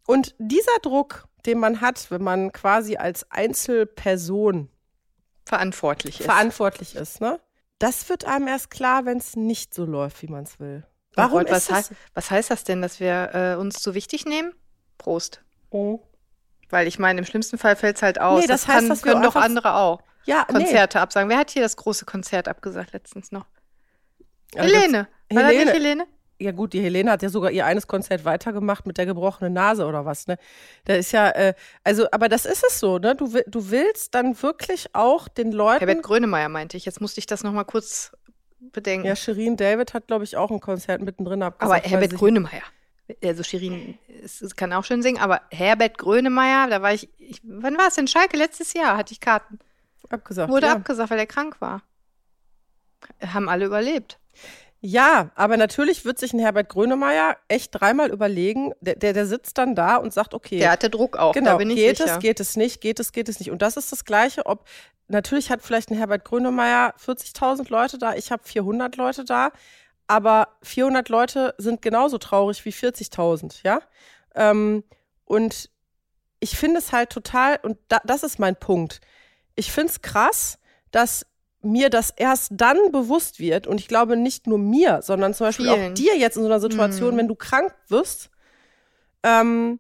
[0.06, 4.68] Und dieser Druck, den man hat, wenn man quasi als Einzelperson
[5.46, 6.26] Verantwortlich ist.
[6.26, 7.40] verantwortlich ist, ne?
[7.80, 10.84] Das wird einem erst klar, wenn es nicht so läuft, wie man es will.
[11.14, 14.26] Warum Warum was, ist heißt, was heißt das denn, dass wir äh, uns zu wichtig
[14.26, 14.52] nehmen?
[14.98, 15.42] Prost.
[15.70, 15.98] Oh.
[16.68, 18.42] Weil ich meine, im schlimmsten Fall fällt es halt aus.
[18.42, 20.58] Nee, das heißt, kann, dass können doch andere auch Ja, nee.
[20.58, 21.30] Konzerte absagen.
[21.30, 23.46] Wer hat hier das große Konzert abgesagt letztens noch?
[24.54, 25.08] Also Helene.
[25.30, 25.64] War das Helene.
[25.64, 26.06] nicht Helene?
[26.40, 29.86] Ja gut, die Helene hat ja sogar ihr eines Konzert weitergemacht mit der gebrochenen Nase
[29.86, 30.38] oder was, ne?
[30.86, 33.14] Da ist ja, äh, also, aber das ist es so, ne?
[33.14, 35.84] Du, du willst dann wirklich auch den Leuten.
[35.84, 36.86] Herbert Grönemeyer meinte ich.
[36.86, 38.12] Jetzt musste ich das nochmal kurz
[38.58, 39.06] bedenken.
[39.06, 41.84] ja, Shirin David hat, glaube ich, auch ein Konzert mittendrin aber abgesagt.
[41.84, 42.62] weil Herbert Grönemeyer.
[43.22, 47.76] Also Shirin es kann auch schön singen, aber Herbert Grönemeyer, da war ich, ich wann
[47.78, 48.08] war es denn?
[48.08, 49.58] Schalke letztes Jahr hatte ich Karten.
[50.08, 50.50] abgesagt.
[50.50, 50.74] Wurde ja.
[50.74, 51.82] abgesagt, weil er krank war.
[53.20, 54.18] Haben alle überlebt.
[54.82, 58.72] Ja, aber natürlich wird sich ein Herbert Grönemeyer echt dreimal überlegen.
[58.80, 61.56] Der, der, der sitzt dann da und sagt, okay, Der hatte Druck auch, genau, da
[61.58, 62.14] bin ich geht sicher.
[62.14, 63.50] es, geht es nicht, geht es, geht es nicht.
[63.50, 64.64] Und das ist das Gleiche, ob,
[65.08, 69.52] natürlich hat vielleicht ein Herbert Grönemeyer 40.000 Leute da, ich habe 400 Leute da,
[70.06, 73.80] aber 400 Leute sind genauso traurig wie 40.000, ja?
[74.34, 74.82] Ähm,
[75.26, 75.68] und
[76.40, 79.02] ich finde es halt total, und da, das ist mein Punkt.
[79.56, 80.58] Ich finde es krass,
[80.90, 81.26] dass
[81.62, 85.66] mir das erst dann bewusst wird, und ich glaube nicht nur mir, sondern zum Beispiel
[85.66, 85.92] Vielen.
[85.92, 87.18] auch dir jetzt in so einer Situation, Mhm.
[87.18, 88.30] wenn du krank wirst,
[89.22, 89.78] ähm,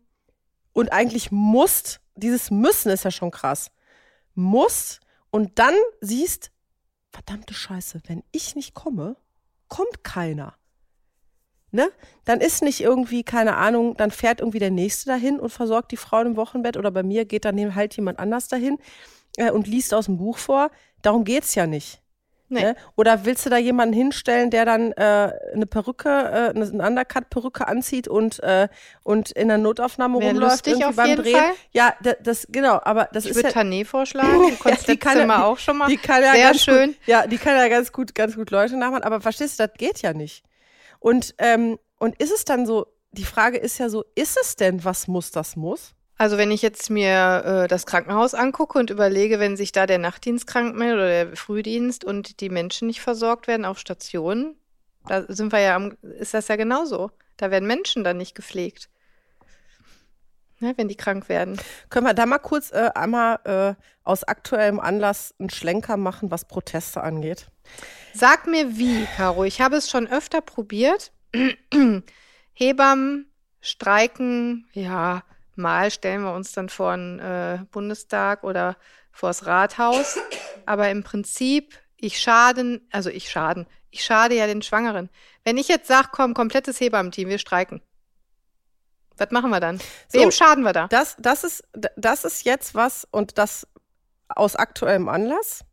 [0.72, 3.70] und eigentlich musst, dieses Müssen ist ja schon krass,
[4.34, 6.50] musst und dann siehst,
[7.10, 9.16] verdammte Scheiße, wenn ich nicht komme,
[9.68, 10.54] kommt keiner.
[11.72, 11.88] Ne?
[12.24, 15.96] Dann ist nicht irgendwie, keine Ahnung, dann fährt irgendwie der Nächste dahin und versorgt die
[15.96, 18.78] Frau im Wochenbett oder bei mir geht dann halt jemand anders dahin
[19.36, 20.70] äh, und liest aus dem Buch vor.
[21.02, 22.00] Darum geht's ja nicht.
[22.52, 22.62] Nee.
[22.62, 22.76] Ne?
[22.96, 28.08] Oder willst du da jemanden hinstellen, der dann äh, eine Perücke, äh, eine Undercut-Perücke anzieht
[28.08, 28.66] und, äh,
[29.04, 31.36] und in der Notaufnahme Wär rumläuft lustig irgendwie auf beim jeden Drehen?
[31.36, 31.52] Fall.
[31.70, 34.46] Ja, da- das genau, aber das Ich ist würde ja, Tané vorschlagen.
[34.50, 35.86] Die konntest die kann ja- auch schon mal.
[35.86, 36.88] die kann ja Sehr ganz schön.
[36.88, 39.04] Gut, ja, die kann ja ganz gut, ganz gut Leute nachmachen.
[39.04, 40.42] Aber verstehst du, das geht ja nicht.
[40.98, 42.86] Und ähm, und ist es dann so?
[43.12, 45.94] Die Frage ist ja so: Ist es denn was muss, das muss?
[46.20, 49.96] Also wenn ich jetzt mir äh, das Krankenhaus angucke und überlege, wenn sich da der
[49.96, 54.54] Nachtdienst krank meldet oder der Frühdienst und die Menschen nicht versorgt werden auf Stationen,
[55.06, 57.10] da sind wir ja am, ist das ja genauso.
[57.38, 58.90] Da werden Menschen dann nicht gepflegt.
[60.58, 61.58] Ne, wenn die krank werden.
[61.88, 66.44] Können wir da mal kurz äh, einmal äh, aus aktuellem Anlass einen Schlenker machen, was
[66.44, 67.46] Proteste angeht?
[68.12, 69.44] Sag mir wie, Caro.
[69.44, 71.12] Ich habe es schon öfter probiert.
[72.52, 75.22] Hebammen streiken, ja,
[75.60, 78.76] mal stellen wir uns dann vor den äh, Bundestag oder
[79.12, 80.18] vors Rathaus.
[80.66, 85.10] Aber im Prinzip, ich schaden, also ich schaden, ich schade ja den Schwangeren.
[85.44, 87.82] Wenn ich jetzt sage, komm, komplettes Hebammenteam, wir streiken.
[89.16, 89.78] Was machen wir dann?
[90.08, 90.20] So.
[90.20, 90.88] Wem schaden wir da?
[90.88, 93.66] Das, das, ist, das ist jetzt was und das
[94.28, 95.64] aus aktuellem Anlass.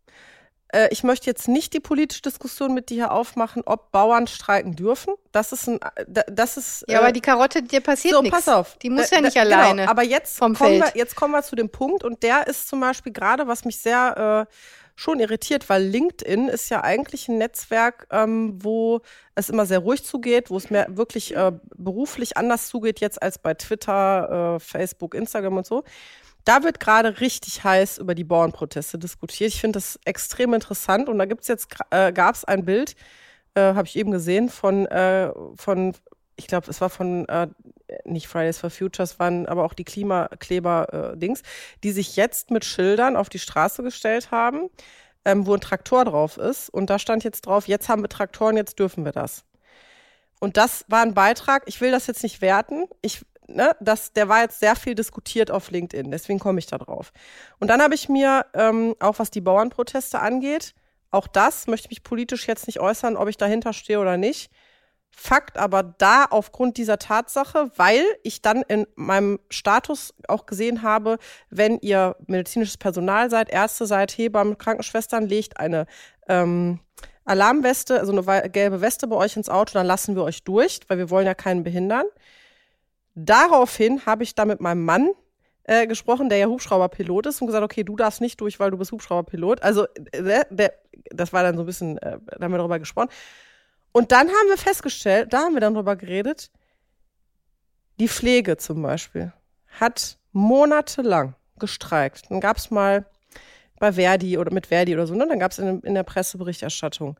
[0.69, 4.75] Äh, ich möchte jetzt nicht die politische Diskussion mit dir hier aufmachen, ob Bauern streiken
[4.75, 5.13] dürfen.
[5.31, 6.83] Das ist ein, äh, das ist.
[6.87, 8.35] Ja, äh, aber die Karotte, dir passiert so, nichts.
[8.45, 8.77] pass auf.
[8.79, 9.81] Die muss Äh, ja nicht da- alleine.
[9.81, 10.93] Genau, aber jetzt vom kommen, Feld.
[10.95, 13.77] wir, jetzt kommen wir zu dem Punkt und der ist zum Beispiel gerade, was mich
[13.79, 14.53] sehr äh,
[14.99, 19.01] schon irritiert, weil LinkedIn ist ja eigentlich ein Netzwerk, ähm, wo
[19.35, 23.37] es immer sehr ruhig zugeht, wo es mehr wirklich äh, beruflich anders zugeht jetzt als
[23.37, 25.83] bei Twitter, äh, Facebook, Instagram und so.
[26.47, 29.53] Da wird gerade richtig heiß über die Bauernproteste diskutiert.
[29.53, 32.95] Ich finde das extrem interessant und da gibt's jetzt äh, gab es ein Bild,
[33.53, 35.93] äh, habe ich eben gesehen von äh, von
[36.37, 37.47] ich glaube, es war von äh,
[38.05, 41.41] nicht Fridays for Futures, waren aber auch die Klimakleber-Dings,
[41.83, 44.69] die sich jetzt mit Schildern auf die Straße gestellt haben,
[45.25, 46.69] ähm, wo ein Traktor drauf ist.
[46.69, 49.43] Und da stand jetzt drauf, jetzt haben wir Traktoren, jetzt dürfen wir das.
[50.39, 52.85] Und das war ein Beitrag, ich will das jetzt nicht werten.
[53.01, 56.77] Ich, ne, das, der war jetzt sehr viel diskutiert auf LinkedIn, deswegen komme ich da
[56.77, 57.11] drauf.
[57.59, 60.73] Und dann habe ich mir, ähm, auch was die Bauernproteste angeht,
[61.11, 64.51] auch das möchte ich mich politisch jetzt nicht äußern, ob ich dahinter stehe oder nicht.
[65.09, 71.17] Fakt aber da aufgrund dieser Tatsache, weil ich dann in meinem Status auch gesehen habe,
[71.49, 75.87] wenn ihr medizinisches Personal seid, Ärzte seid, Hebammen, Krankenschwestern, legt eine
[76.27, 76.81] ähm,
[77.25, 80.97] Alarmweste, also eine gelbe Weste bei euch ins Auto, dann lassen wir euch durch, weil
[80.97, 82.05] wir wollen ja keinen behindern.
[83.19, 85.09] Daraufhin habe ich da mit meinem Mann
[85.63, 88.77] äh, gesprochen, der ja Hubschrauberpilot ist, und gesagt, okay, du darfst nicht durch, weil du
[88.77, 89.63] bist Hubschrauberpilot.
[89.63, 90.73] Also, äh, der, der,
[91.09, 93.09] das war dann so ein bisschen, äh, da haben wir darüber gesprochen.
[93.91, 96.51] Und dann haben wir festgestellt, da haben wir dann drüber geredet,
[97.99, 99.33] Die Pflege zum Beispiel
[99.79, 102.29] hat monatelang gestreikt.
[102.29, 103.07] Dann gab es mal
[103.79, 105.25] bei Verdi oder mit Verdi oder so, ne?
[105.27, 107.19] dann gab es in, in, der Presseberichterstattung.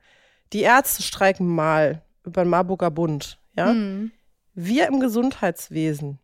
[0.54, 3.40] Die Ärzte streiken mal über den Marburger Bund.
[3.56, 3.74] Ja?
[3.74, 4.12] Mhm.
[4.60, 6.18] Wir im Gesundheitswesen,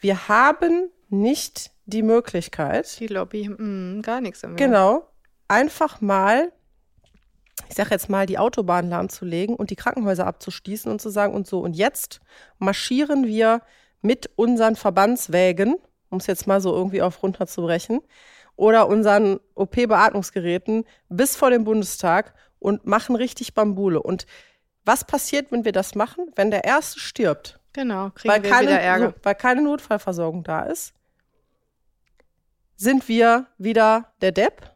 [0.00, 2.98] wir haben nicht die Möglichkeit.
[2.98, 4.42] Die Lobby, mh, gar nichts.
[4.42, 4.56] Mehr.
[4.56, 5.08] Genau.
[5.46, 6.52] Einfach mal,
[7.68, 11.46] ich sage jetzt mal, die Autobahn lahmzulegen und die Krankenhäuser abzuschließen und zu sagen, und
[11.46, 12.18] so, und jetzt
[12.58, 13.62] marschieren wir
[14.02, 15.76] mit unseren Verbandswägen,
[16.10, 18.00] um es jetzt mal so irgendwie auf runterzubrechen,
[18.56, 24.02] oder unseren OP-Beatmungsgeräten bis vor den Bundestag und machen richtig Bambule.
[24.02, 24.26] Und
[24.88, 26.32] was passiert, wenn wir das machen?
[26.34, 27.60] Wenn der Erste stirbt.
[27.74, 29.14] Genau, kriegen weil wir keine, wieder Ärger.
[29.22, 30.94] Weil keine Notfallversorgung da ist,
[32.74, 34.74] sind wir wieder der Depp,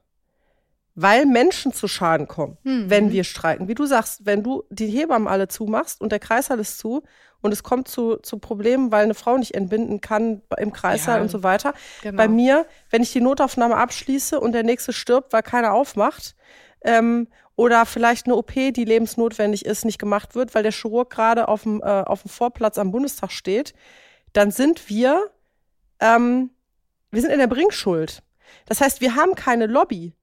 [0.94, 2.90] weil Menschen zu Schaden kommen, mhm.
[2.90, 3.68] wenn wir streiken.
[3.68, 7.02] Wie du sagst, wenn du die Hebammen alle zumachst und der Kreißsaal ist zu
[7.40, 11.22] und es kommt zu, zu Problemen, weil eine Frau nicht entbinden kann im Kreißsaal ja,
[11.22, 11.72] und so weiter.
[12.02, 12.18] Genau.
[12.18, 16.36] Bei mir, wenn ich die Notaufnahme abschließe und der nächste stirbt, weil keiner aufmacht,
[16.84, 17.28] ähm,
[17.62, 21.62] oder vielleicht eine OP, die lebensnotwendig ist, nicht gemacht wird, weil der Chirurg gerade auf
[21.62, 23.72] dem, äh, auf dem Vorplatz am Bundestag steht,
[24.32, 25.30] dann sind wir,
[26.00, 26.50] ähm,
[27.12, 28.24] wir sind in der Bringschuld.
[28.66, 30.16] Das heißt, wir haben keine Lobby.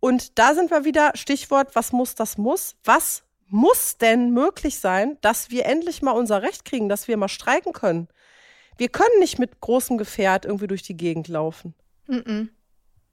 [0.00, 2.76] Und da sind wir wieder, Stichwort, was muss, das muss.
[2.82, 7.28] Was muss denn möglich sein, dass wir endlich mal unser Recht kriegen, dass wir mal
[7.28, 8.08] streiken können?
[8.78, 11.74] Wir können nicht mit großem Gefährt irgendwie durch die Gegend laufen.
[12.06, 12.48] Mm, -mm.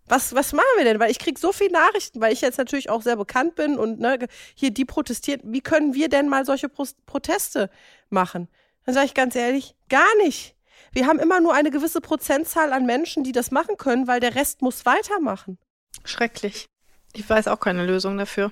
[0.08, 1.00] Was, was machen wir denn?
[1.00, 4.00] Weil ich kriege so viele Nachrichten, weil ich jetzt natürlich auch sehr bekannt bin und
[4.00, 5.41] ne, hier die protestiert.
[5.43, 7.70] Wie können wir denn mal solche Pro Proteste
[8.10, 8.48] machen?
[8.86, 10.56] Dann sage ich ganz ehrlich, gar nicht.
[10.93, 14.36] Wir haben immer nur eine gewisse Prozentzahl an Menschen, die das machen können, weil der
[14.36, 15.58] Rest muss weitermachen.
[16.06, 16.67] Schrecklich.
[17.13, 18.52] Ich weiß auch keine Lösung dafür.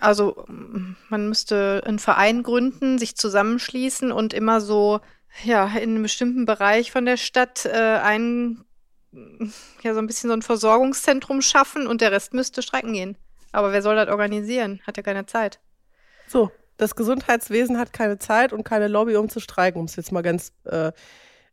[0.00, 5.00] Also man müsste einen Verein gründen, sich zusammenschließen und immer so
[5.44, 8.64] ja in einem bestimmten Bereich von der Stadt äh, ein
[9.82, 13.16] ja so ein bisschen so ein Versorgungszentrum schaffen und der Rest müsste streiken gehen.
[13.52, 14.80] Aber wer soll das organisieren?
[14.86, 15.60] Hat ja keine Zeit.
[16.26, 20.12] So, das Gesundheitswesen hat keine Zeit und keine Lobby, um zu streiken, um es jetzt
[20.12, 20.92] mal ganz, äh,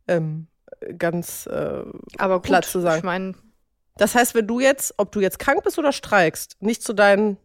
[0.08, 0.48] ähm,
[0.98, 1.84] ganz äh,
[2.18, 2.98] Aber gut, platt zu sagen.
[2.98, 3.34] Ich meine,
[3.98, 7.38] das heißt, wenn du jetzt, ob du jetzt krank bist oder streikst, nicht zu deinen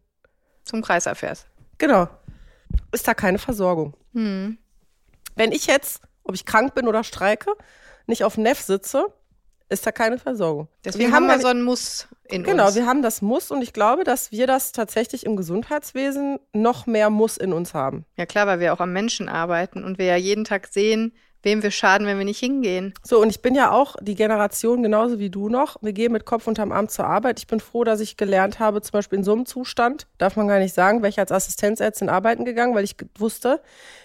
[0.65, 1.47] zum Kreis erfährst.
[1.79, 2.09] Genau,
[2.93, 3.97] ist da keine Versorgung.
[4.13, 4.59] Hm.
[5.37, 7.53] Wenn ich jetzt, ob ich krank bin oder streike,
[8.07, 9.07] nicht auf Neff sitze,
[9.71, 10.69] ist da keine Versorgung.
[10.85, 12.75] Deswegen wir haben wir so ein Muss in genau, uns.
[12.75, 16.87] Genau, wir haben das Muss und ich glaube, dass wir das tatsächlich im Gesundheitswesen noch
[16.87, 18.05] mehr Muss in uns haben.
[18.17, 21.63] Ja klar, weil wir auch am Menschen arbeiten und wir ja jeden Tag sehen, wem
[21.63, 22.93] wir schaden, wenn wir nicht hingehen.
[23.03, 25.77] So, und ich bin ja auch die Generation genauso wie du noch.
[25.81, 27.39] Wir gehen mit Kopf unterm Arm zur Arbeit.
[27.39, 30.49] Ich bin froh, dass ich gelernt habe, zum Beispiel in so einem Zustand, darf man
[30.49, 33.63] gar nicht sagen, wäre ich als Assistenzärztin arbeiten gegangen, weil ich wusste,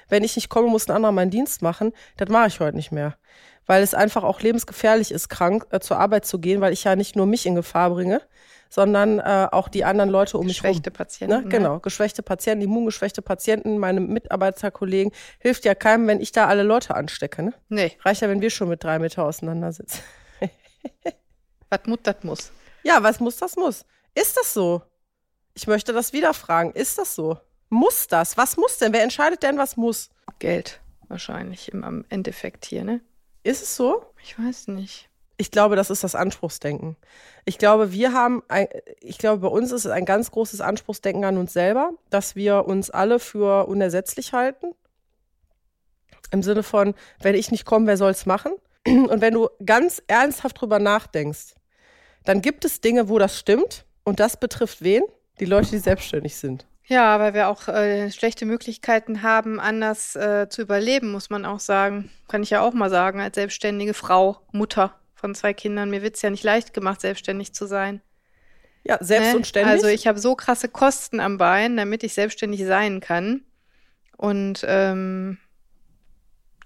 [0.08, 1.92] wenn ich nicht komme, muss ein anderer meinen Dienst machen.
[2.18, 3.18] Das mache ich heute nicht mehr
[3.66, 6.96] weil es einfach auch lebensgefährlich ist, krank äh, zur Arbeit zu gehen, weil ich ja
[6.96, 8.22] nicht nur mich in Gefahr bringe,
[8.70, 10.74] sondern äh, auch die anderen Leute um mich herum.
[10.74, 11.44] Geschwächte Patienten.
[11.44, 11.50] Ne?
[11.50, 15.12] Genau, geschwächte Patienten, immungeschwächte Patienten, meine Mitarbeiterkollegen.
[15.40, 17.44] Hilft ja keinem, wenn ich da alle Leute anstecke.
[17.44, 17.54] Ne?
[17.70, 17.92] Nee.
[18.02, 20.02] Reicht ja, wenn wir schon mit drei Meter auseinandersitzen.
[21.70, 22.52] was muss, das muss.
[22.84, 23.86] Ja, was muss, das muss.
[24.14, 24.82] Ist das so?
[25.54, 26.72] Ich möchte das wieder fragen.
[26.72, 27.38] Ist das so?
[27.70, 28.38] Muss das?
[28.38, 28.94] Was muss denn?
[28.94, 30.10] Wer entscheidet denn, was muss?
[30.40, 33.02] Geld wahrscheinlich im Endeffekt hier, ne?
[33.46, 34.02] Ist es so?
[34.24, 35.08] Ich weiß nicht.
[35.38, 36.96] Ich glaube, das ist das Anspruchsdenken.
[37.46, 38.68] Ich glaube, wir haben, ein,
[39.02, 42.66] ich glaube, bei uns ist es ein ganz großes Anspruchsdenken an uns selber, dass wir
[42.66, 44.74] uns alle für unersetzlich halten.
[46.32, 48.54] Im Sinne von, wenn ich nicht komme, wer soll es machen?
[48.88, 51.54] Und wenn du ganz ernsthaft drüber nachdenkst,
[52.24, 53.86] dann gibt es Dinge, wo das stimmt.
[54.04, 55.04] Und das betrifft wen?
[55.40, 56.66] Die Leute, die selbstständig sind.
[56.88, 61.60] Ja, weil wir auch äh, schlechte Möglichkeiten haben, anders äh, zu überleben, muss man auch
[61.60, 62.12] sagen.
[62.28, 65.90] Kann ich ja auch mal sagen, als selbstständige Frau, Mutter von zwei Kindern.
[65.90, 68.02] Mir wird es ja nicht leicht gemacht, selbstständig zu sein.
[68.84, 69.38] Ja, selbst ne?
[69.38, 69.72] und ständig.
[69.72, 73.42] Also ich habe so krasse Kosten am Bein, damit ich selbstständig sein kann.
[74.16, 75.40] Und ähm,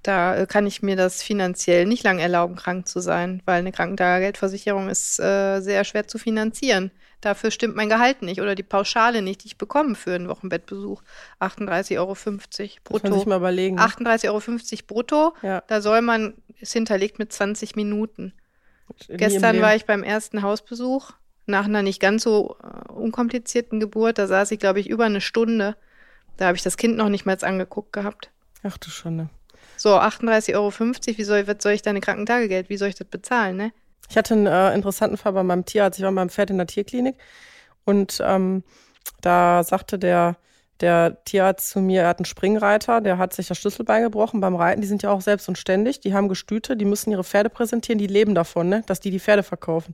[0.03, 3.71] da äh, kann ich mir das finanziell nicht lang erlauben, krank zu sein, weil eine
[3.71, 6.91] Krankentagegeldversicherung ist äh, sehr schwer zu finanzieren.
[7.21, 11.01] Dafür stimmt mein Gehalt nicht oder die Pauschale nicht, die ich bekomme für einen Wochenbettbesuch.
[11.41, 12.99] 38,50 Euro brutto.
[12.99, 13.77] Das muss ich mal überlegen.
[13.77, 15.33] 38,50 Euro brutto.
[15.41, 15.61] Ja.
[15.67, 18.33] Da soll man, ist hinterlegt mit 20 Minuten.
[19.09, 21.11] Gestern war ich beim ersten Hausbesuch
[21.45, 24.17] nach einer nicht ganz so uh, unkomplizierten Geburt.
[24.17, 25.75] Da saß ich, glaube ich, über eine Stunde.
[26.37, 28.31] Da habe ich das Kind noch nicht mal angeguckt gehabt.
[28.63, 29.29] Ach du Schande.
[29.79, 30.73] So, 38,50 Euro,
[31.17, 33.71] wie soll, was soll ich deine Krankentagegeld, wie soll ich das bezahlen, ne?
[34.09, 35.99] Ich hatte einen äh, interessanten Fall bei meinem Tierarzt.
[35.99, 37.15] Ich war mit meinem Pferd in der Tierklinik
[37.85, 38.63] und ähm,
[39.21, 40.35] da sagte der
[40.81, 44.55] der Tierarzt zu mir, er hat einen Springreiter, der hat sich das Schlüsselbein gebrochen beim
[44.55, 44.81] Reiten.
[44.81, 47.99] Die sind ja auch selbst und ständig, die haben Gestüte, die müssen ihre Pferde präsentieren,
[47.99, 48.83] die leben davon, ne?
[48.85, 49.93] dass die die Pferde verkaufen.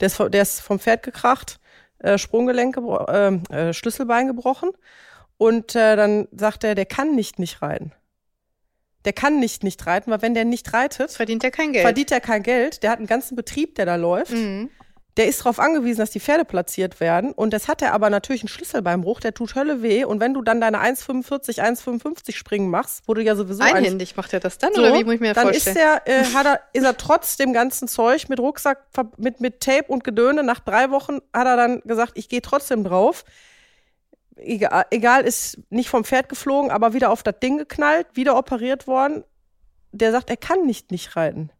[0.00, 1.60] Der ist, der ist vom Pferd gekracht,
[1.98, 4.70] äh, Sprunggelenk, äh, äh, Schlüsselbein gebrochen.
[5.36, 7.92] Und äh, dann sagt er, der kann nicht nicht reiten.
[9.04, 11.84] Der kann nicht nicht reiten, weil wenn der nicht reitet, verdient er kein Geld.
[11.84, 12.82] Verdient er kein Geld.
[12.82, 14.32] Der hat einen ganzen Betrieb, der da läuft.
[14.32, 14.70] Mhm
[15.16, 17.32] der ist darauf angewiesen, dass die Pferde platziert werden.
[17.32, 20.04] Und das hat er aber natürlich einen Schlüsselbeinbruch, der tut Hölle weh.
[20.04, 23.62] Und wenn du dann deine 1,45, 1,55 springen machst, wo du ja sowieso.
[23.62, 25.76] Einhändig macht er das dann, so, oder wie muss ich mir dann vorstellen?
[25.76, 28.84] Dann ist er, äh, hat er, ist er trotz dem ganzen Zeug mit Rucksack,
[29.16, 32.82] mit, mit Tape und Gedöne, nach drei Wochen hat er dann gesagt, ich gehe trotzdem
[32.82, 33.24] drauf.
[34.36, 38.86] Egal, egal, ist nicht vom Pferd geflogen, aber wieder auf das Ding geknallt, wieder operiert
[38.86, 39.24] worden.
[39.92, 41.50] Der sagt, er kann nicht nicht reiten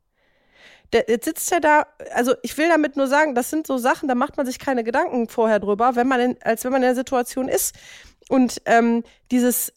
[0.94, 4.08] der, jetzt sitzt er da, also ich will damit nur sagen, das sind so Sachen,
[4.08, 6.88] da macht man sich keine Gedanken vorher drüber, wenn man in, als wenn man in
[6.88, 7.74] der Situation ist.
[8.28, 9.72] Und ähm, dieses,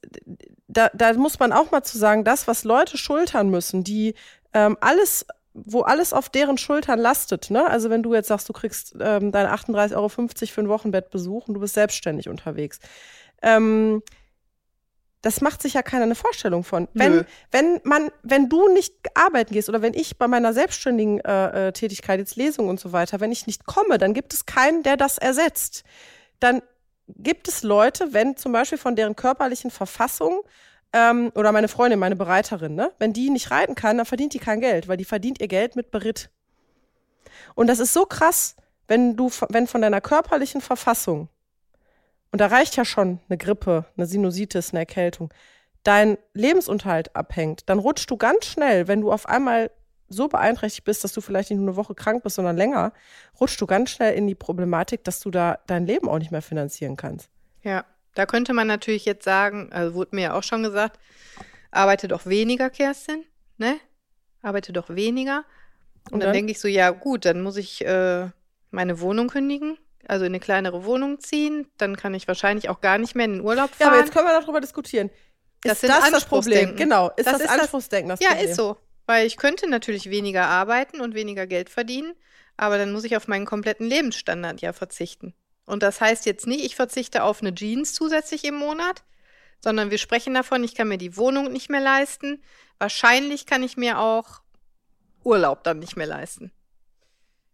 [0.68, 4.14] da, da muss man auch mal zu sagen, das, was Leute schultern müssen, die
[4.54, 5.26] ähm, alles
[5.65, 7.50] wo alles auf deren Schultern lastet.
[7.50, 7.65] Ne?
[7.67, 11.56] Also wenn du jetzt sagst, du kriegst ähm, deine 38,50 Euro für einen Wochenbettbesuch und
[11.56, 12.80] du bist selbstständig unterwegs.
[13.41, 14.04] Ähm,
[15.22, 16.88] das macht sich ja keiner eine Vorstellung von.
[16.93, 21.67] Wenn, wenn man, wenn du nicht arbeiten gehst oder wenn ich bei meiner selbstständigen äh,
[21.67, 24.84] äh, Tätigkeit, jetzt Lesung und so weiter, wenn ich nicht komme, dann gibt es keinen,
[24.84, 25.84] der das ersetzt.
[26.39, 26.62] Dann
[27.08, 30.43] gibt es Leute, wenn zum Beispiel von deren körperlichen Verfassung
[30.93, 34.39] ähm, oder meine Freundin, meine Bereiterin, ne, wenn die nicht reiten kann, dann verdient die
[34.39, 36.30] kein Geld, weil die verdient ihr Geld mit Beritt.
[37.56, 38.56] Und das ist so krass,
[38.88, 41.30] wenn du, wenn von deiner körperlichen Verfassung
[42.32, 45.34] und da reicht ja schon eine Grippe, eine Sinusitis, eine Erkältung,
[45.84, 49.71] dein Lebensunterhalt abhängt, dann rutschst du ganz schnell, wenn du auf einmal
[50.10, 52.93] so beeinträchtigt bist, dass du vielleicht nicht nur eine Woche krank bist, sondern länger,
[53.39, 56.41] rutschst du ganz schnell in die Problematik, dass du da dein Leben auch nicht mehr
[56.41, 57.30] finanzieren kannst.
[57.63, 57.86] Ja,
[58.17, 60.99] da könnte man natürlich jetzt sagen, also wurde mir ja auch schon gesagt,
[61.71, 63.23] arbeite doch weniger, Kerstin,
[63.58, 63.80] ne?
[64.41, 65.45] Arbeite doch weniger.
[66.06, 68.30] Und, Und dann, dann denke ich so, ja gut, dann muss ich äh,
[68.71, 69.77] meine Wohnung kündigen,
[70.08, 73.34] also in eine kleinere Wohnung ziehen, dann kann ich wahrscheinlich auch gar nicht mehr in
[73.34, 73.88] den Urlaub fahren.
[73.88, 75.10] Ja, aber jetzt können wir darüber diskutieren.
[75.63, 76.75] Ist das, das das Problem?
[76.75, 78.49] Genau, ist das, das ist Anspruchsdenken das Ja, Problem?
[78.49, 78.77] ist so.
[79.06, 82.13] Weil ich könnte natürlich weniger arbeiten und weniger Geld verdienen,
[82.58, 85.34] aber dann muss ich auf meinen kompletten Lebensstandard ja verzichten.
[85.67, 89.03] Und das heißt jetzt nicht, ich verzichte auf eine Jeans zusätzlich im Monat,
[89.60, 92.41] sondern wir sprechen davon, ich kann mir die Wohnung nicht mehr leisten.
[92.80, 94.41] Wahrscheinlich kann ich mir auch
[95.23, 96.51] Urlaub dann nicht mehr leisten.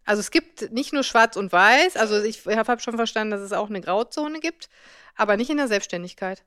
[0.06, 3.52] Also es gibt nicht nur Schwarz und Weiß, also ich habe schon verstanden, dass es
[3.52, 4.70] auch eine Grauzone gibt,
[5.16, 6.44] aber nicht in der Selbstständigkeit.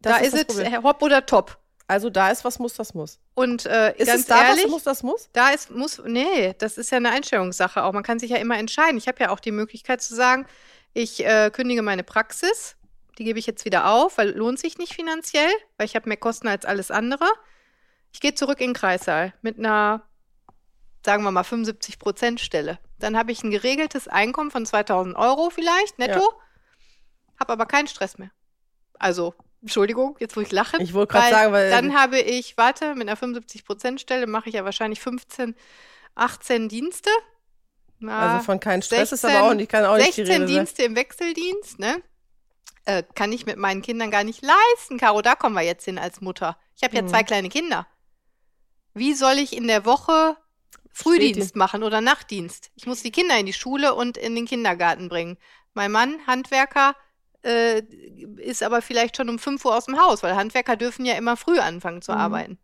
[0.00, 1.58] Das da ist, ist es hopp oder top.
[1.86, 3.18] Also da ist was muss, das muss.
[3.34, 5.30] Und äh, ist ganz es da ehrlich, was muss, das muss?
[5.32, 7.94] Da ist muss, nee, das ist ja eine Einstellungssache auch.
[7.94, 8.98] Man kann sich ja immer entscheiden.
[8.98, 10.46] Ich habe ja auch die Möglichkeit zu sagen,
[10.98, 12.76] ich äh, kündige meine Praxis,
[13.18, 16.16] die gebe ich jetzt wieder auf, weil lohnt sich nicht finanziell, weil ich habe mehr
[16.16, 17.26] Kosten als alles andere.
[18.12, 20.02] Ich gehe zurück in den Kreissaal mit einer,
[21.04, 22.78] sagen wir mal, 75 Prozent Stelle.
[22.98, 26.20] Dann habe ich ein geregeltes Einkommen von 2000 Euro vielleicht, netto.
[26.20, 27.40] Ja.
[27.40, 28.32] Habe aber keinen Stress mehr.
[28.98, 30.80] Also, Entschuldigung, jetzt muss ich lachen.
[30.80, 31.70] Ich wollte gerade sagen, weil.
[31.70, 35.54] Dann habe ich, warte, mit einer 75%-Stelle mache ich ja wahrscheinlich 15,
[36.16, 37.10] 18 Dienste.
[38.00, 40.46] Na, also von keinem Stress 16, ist aber auch nicht, kann auch 16 nicht 16
[40.46, 42.02] Dienste im Wechseldienst, ne?
[42.84, 45.20] Äh, kann ich mit meinen Kindern gar nicht leisten, Caro.
[45.20, 46.56] Da kommen wir jetzt hin als Mutter.
[46.76, 47.08] Ich habe ja mhm.
[47.08, 47.86] zwei kleine Kinder.
[48.94, 50.36] Wie soll ich in der Woche
[50.98, 52.72] Frühdienst machen oder Nachtdienst.
[52.74, 55.38] Ich muss die Kinder in die Schule und in den Kindergarten bringen.
[55.72, 56.96] Mein Mann, Handwerker,
[57.42, 57.82] äh,
[58.38, 61.36] ist aber vielleicht schon um 5 Uhr aus dem Haus, weil Handwerker dürfen ja immer
[61.36, 62.18] früh anfangen zu mhm.
[62.18, 62.58] arbeiten.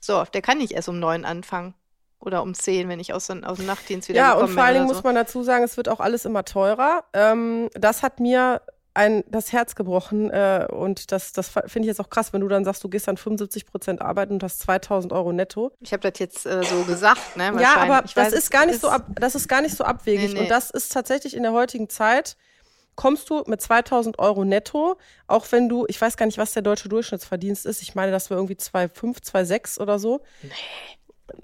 [0.00, 1.74] So, der kann nicht erst um 9 anfangen.
[2.20, 4.88] Oder um 10, wenn ich aus, aus dem Nachtdienst wieder Ja, und vor allen Dingen
[4.88, 4.94] so.
[4.94, 7.04] muss man dazu sagen, es wird auch alles immer teurer.
[7.12, 8.60] Ähm, das hat mir
[8.98, 10.30] ein, das Herz gebrochen.
[10.30, 13.06] Äh, und das, das finde ich jetzt auch krass, wenn du dann sagst, du gehst
[13.06, 15.70] dann 75 Prozent arbeiten und hast 2000 Euro netto.
[15.80, 17.52] Ich habe das jetzt äh, so gesagt, ne?
[17.60, 19.76] Ja, aber ich das weiß, ist gar nicht ist, so ab, das ist gar nicht
[19.76, 20.28] so abwegig.
[20.28, 20.40] Nee, nee.
[20.40, 22.36] Und das ist tatsächlich in der heutigen Zeit
[22.96, 24.96] kommst du mit 2000 Euro netto,
[25.28, 27.80] auch wenn du, ich weiß gar nicht, was der deutsche Durchschnittsverdienst ist.
[27.80, 30.20] Ich meine, das wäre irgendwie 2,5, 2,6 oder so.
[30.42, 30.50] Nee.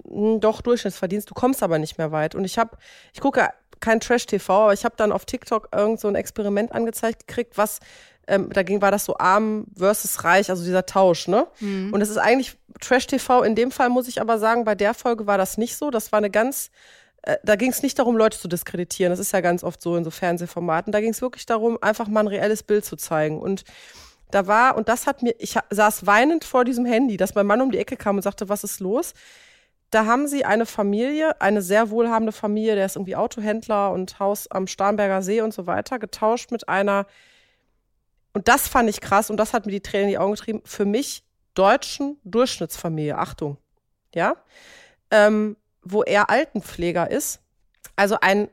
[0.07, 1.29] Hm, doch, Durchschnittsverdienst.
[1.29, 2.35] Du kommst aber nicht mehr weit.
[2.35, 2.77] Und ich habe,
[3.13, 7.27] ich gucke kein Trash-TV, aber ich habe dann auf TikTok irgend so ein Experiment angezeigt
[7.27, 7.79] gekriegt, was
[8.27, 11.47] ähm, da ging, war das so arm versus reich, also dieser Tausch, ne?
[11.59, 11.93] Mhm.
[11.93, 13.43] Und es ist eigentlich Trash-TV.
[13.43, 15.91] In dem Fall muss ich aber sagen, bei der Folge war das nicht so.
[15.91, 16.71] Das war eine ganz,
[17.21, 19.11] äh, da ging es nicht darum, Leute zu diskreditieren.
[19.11, 20.91] Das ist ja ganz oft so in so Fernsehformaten.
[20.91, 23.39] Da ging es wirklich darum, einfach mal ein reelles Bild zu zeigen.
[23.39, 23.63] Und
[24.31, 27.61] da war, und das hat mir, ich saß weinend vor diesem Handy, dass mein Mann
[27.61, 29.13] um die Ecke kam und sagte, was ist los?
[29.95, 34.51] Da haben sie eine Familie, eine sehr wohlhabende Familie, der ist irgendwie Autohändler und Haus
[34.51, 37.05] am Starnberger See und so weiter, getauscht mit einer
[38.33, 40.61] und das fand ich krass und das hat mir die Tränen in die Augen getrieben,
[40.65, 41.23] für mich
[41.53, 43.55] deutschen Durchschnittsfamilie, Achtung,
[44.13, 44.35] ja,
[45.11, 47.39] ähm, wo er Altenpfleger ist,
[47.95, 48.49] also ein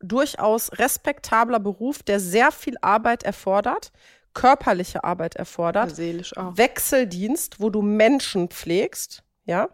[0.00, 3.92] durchaus respektabler Beruf, der sehr viel Arbeit erfordert,
[4.34, 6.56] körperliche Arbeit erfordert, Seelisch auch.
[6.56, 9.68] Wechseldienst, wo du Menschen pflegst, ja.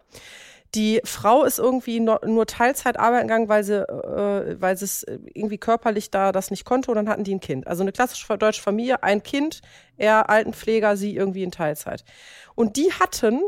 [0.77, 5.05] Die Frau ist irgendwie nur, nur Teilzeit arbeiten gegangen, weil sie, äh, weil sie es
[5.05, 7.67] irgendwie körperlich da das nicht konnte und dann hatten die ein Kind.
[7.67, 9.63] Also eine klassische deutsche Familie, ein Kind,
[9.97, 12.05] er Altenpfleger, sie irgendwie in Teilzeit.
[12.55, 13.41] Und die hatten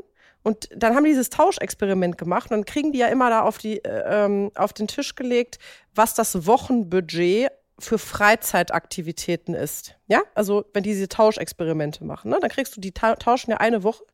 [0.43, 3.59] und dann haben die dieses Tauschexperiment gemacht und dann kriegen die ja immer da auf,
[3.59, 5.59] die, äh, ähm, auf den Tisch gelegt,
[5.95, 9.97] was das Wochenbudget für Freizeitaktivitäten ist.
[10.07, 13.59] Ja, also wenn die diese Tauschexperimente machen, ne, dann kriegst du, die ta tauschen ja
[13.59, 14.05] eine Woche.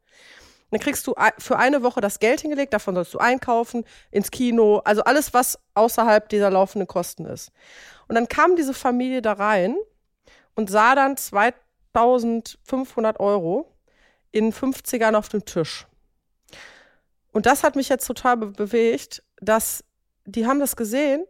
[0.70, 4.78] Dann kriegst du für eine Woche das Geld hingelegt, davon sollst du einkaufen, ins Kino,
[4.84, 7.52] also alles, was außerhalb dieser laufenden Kosten ist.
[8.08, 9.76] Und dann kam diese Familie da rein
[10.54, 13.70] und sah dann 2500 Euro
[14.32, 15.86] in 50ern auf dem Tisch.
[17.32, 19.84] Und das hat mich jetzt total be bewegt, dass
[20.24, 21.24] die haben das gesehen,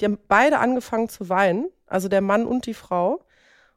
[0.00, 3.14] die haben beide angefangen zu weinen, also der Mann und die Frau.
[3.14, 3.24] Und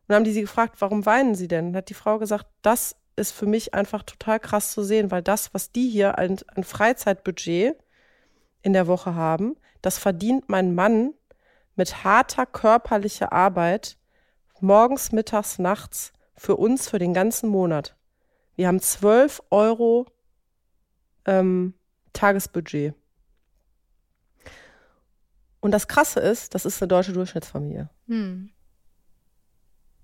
[0.07, 1.67] dann haben die sie gefragt, warum weinen sie denn?
[1.67, 5.22] Und hat die Frau gesagt, das ist für mich einfach total krass zu sehen, weil
[5.22, 7.76] das, was die hier an, an Freizeitbudget
[8.62, 11.14] in der Woche haben, das verdient mein Mann
[11.76, 13.97] mit harter körperlicher Arbeit
[14.62, 17.95] morgens, mittags, nachts für uns für den ganzen Monat.
[18.55, 20.05] Wir haben 12 Euro
[21.26, 21.74] ähm,
[22.14, 22.93] Tagesbudget.
[25.59, 27.89] Und das Krasse ist, das ist eine deutsche Durchschnittsfamilie.
[28.07, 28.49] Hm.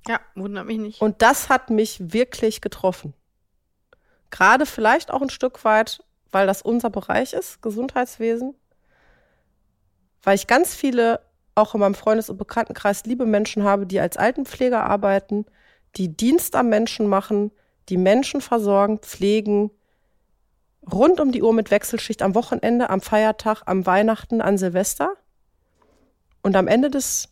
[0.08, 1.02] Ja, wundert mich nicht.
[1.02, 3.14] Und das hat mich wirklich getroffen.
[4.30, 8.56] Gerade vielleicht auch ein Stück weit, weil das unser Bereich ist, Gesundheitswesen.
[10.24, 11.22] Weil ich ganz viele,
[11.56, 15.46] auch in meinem Freundes- und Bekanntenkreis, liebe Menschen habe, die als Altenpfleger arbeiten,
[15.96, 17.52] die Dienst am Menschen machen,
[17.90, 19.72] die Menschen versorgen, pflegen,
[20.92, 25.16] rund um die Uhr mit Wechselschicht am Wochenende, am Feiertag, am Weihnachten, an Silvester
[26.42, 27.30] und am Ende des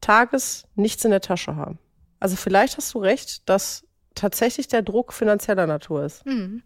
[0.00, 1.78] Tages nichts in der Tasche haben.
[2.20, 6.24] Also vielleicht hast du recht, dass tatsächlich der Druck finanzieller Natur ist.
[6.24, 6.62] Hm.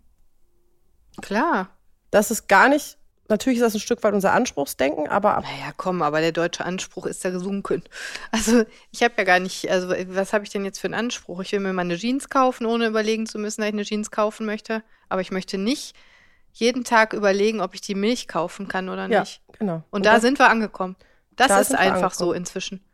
[1.20, 1.76] Klar.
[2.10, 2.98] Das ist gar nicht,
[3.28, 5.40] natürlich ist das ein Stück weit unser Anspruchsdenken, aber.
[5.40, 7.82] Naja, komm, aber der deutsche Anspruch ist ja gesunken.
[8.30, 11.40] Also ich habe ja gar nicht, also was habe ich denn jetzt für einen Anspruch?
[11.40, 14.10] Ich will mir mal eine Jeans kaufen, ohne überlegen zu müssen, dass ich eine Jeans
[14.10, 14.82] kaufen möchte.
[15.08, 15.96] Aber ich möchte nicht
[16.52, 19.42] jeden Tag überlegen, ob ich die Milch kaufen kann oder nicht.
[19.48, 19.74] Ja, genau.
[19.74, 20.96] Und, Und da sind wir angekommen.
[21.36, 22.84] Das da ist einfach so inzwischen.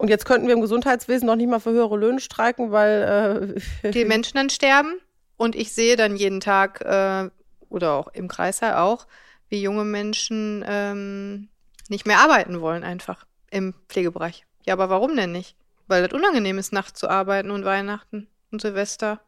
[0.00, 3.90] Und jetzt könnten wir im Gesundheitswesen noch nicht mal für höhere Löhne streiken, weil äh,
[3.92, 4.98] die Menschen dann sterben.
[5.36, 7.28] Und ich sehe dann jeden Tag äh,
[7.68, 9.06] oder auch im Kreißsaal auch,
[9.50, 11.50] wie junge Menschen ähm,
[11.90, 14.46] nicht mehr arbeiten wollen, einfach im Pflegebereich.
[14.64, 15.54] Ja, aber warum denn nicht?
[15.86, 19.20] Weil das unangenehm ist, nachts zu arbeiten und Weihnachten und Silvester.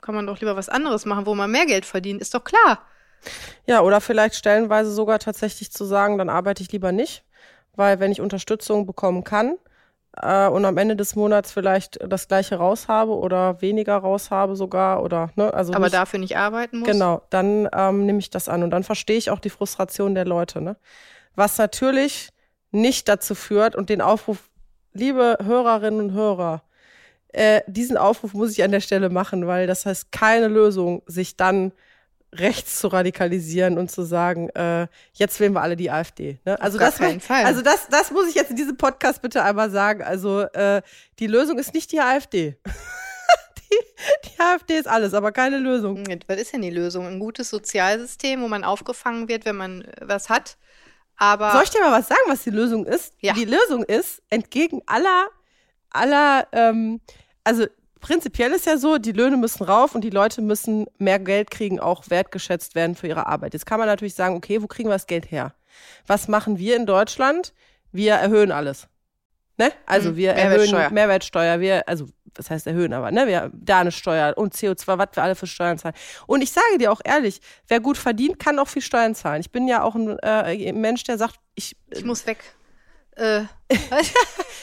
[0.00, 2.82] Kann man doch lieber was anderes machen, wo man mehr Geld verdient, ist doch klar.
[3.66, 7.22] Ja, oder vielleicht stellenweise sogar tatsächlich zu sagen, dann arbeite ich lieber nicht,
[7.76, 9.58] weil wenn ich Unterstützung bekommen kann,
[10.16, 14.56] äh, und am Ende des Monats vielleicht das gleiche raus habe oder weniger raus habe
[14.56, 16.88] sogar oder ne, also aber nicht, dafür nicht arbeiten muss.
[16.88, 20.24] Genau, dann ähm, nehme ich das an und dann verstehe ich auch die Frustration der
[20.24, 20.60] Leute.
[20.60, 20.76] Ne?
[21.34, 22.30] Was natürlich
[22.70, 24.50] nicht dazu führt und den Aufruf,
[24.92, 26.62] liebe Hörerinnen und Hörer,
[27.28, 31.36] äh, diesen Aufruf muss ich an der Stelle machen, weil das heißt keine Lösung, sich
[31.36, 31.72] dann
[32.32, 36.38] rechts zu radikalisieren und zu sagen, äh, jetzt wählen wir alle die AfD.
[36.44, 36.60] Ne?
[36.60, 40.02] Also das, also das, das muss ich jetzt in diesem Podcast bitte einmal sagen.
[40.02, 40.82] Also äh,
[41.18, 42.56] die Lösung ist nicht die AfD.
[43.70, 43.78] die,
[44.28, 46.04] die AfD ist alles, aber keine Lösung.
[46.06, 47.06] Hm, was ist denn die Lösung?
[47.06, 50.58] Ein gutes Sozialsystem, wo man aufgefangen wird, wenn man äh, was hat.
[51.16, 53.14] Aber soll ich dir mal was sagen, was die Lösung ist?
[53.20, 53.32] Ja.
[53.32, 55.28] Die Lösung ist entgegen aller
[55.90, 57.00] aller ähm,
[57.44, 57.66] also
[58.00, 61.80] prinzipiell ist ja so, die Löhne müssen rauf und die Leute müssen mehr Geld kriegen,
[61.80, 63.52] auch wertgeschätzt werden für ihre Arbeit.
[63.52, 65.54] Jetzt kann man natürlich sagen, okay, wo kriegen wir das Geld her?
[66.06, 67.52] Was machen wir in Deutschland?
[67.92, 68.88] Wir erhöhen alles.
[69.56, 69.72] Ne?
[69.86, 70.78] Also hm, wir Mehrwertsteuer.
[70.80, 74.98] erhöhen Mehrwertsteuer, wir, also was heißt erhöhen, aber ne, wir da eine Steuer und CO2,
[74.98, 75.94] was wir alle für Steuern zahlen.
[76.26, 79.40] Und ich sage dir auch ehrlich, wer gut verdient, kann auch viel Steuern zahlen.
[79.40, 82.38] Ich bin ja auch ein äh, Mensch, der sagt, ich, ich muss weg.
[83.18, 83.44] Äh,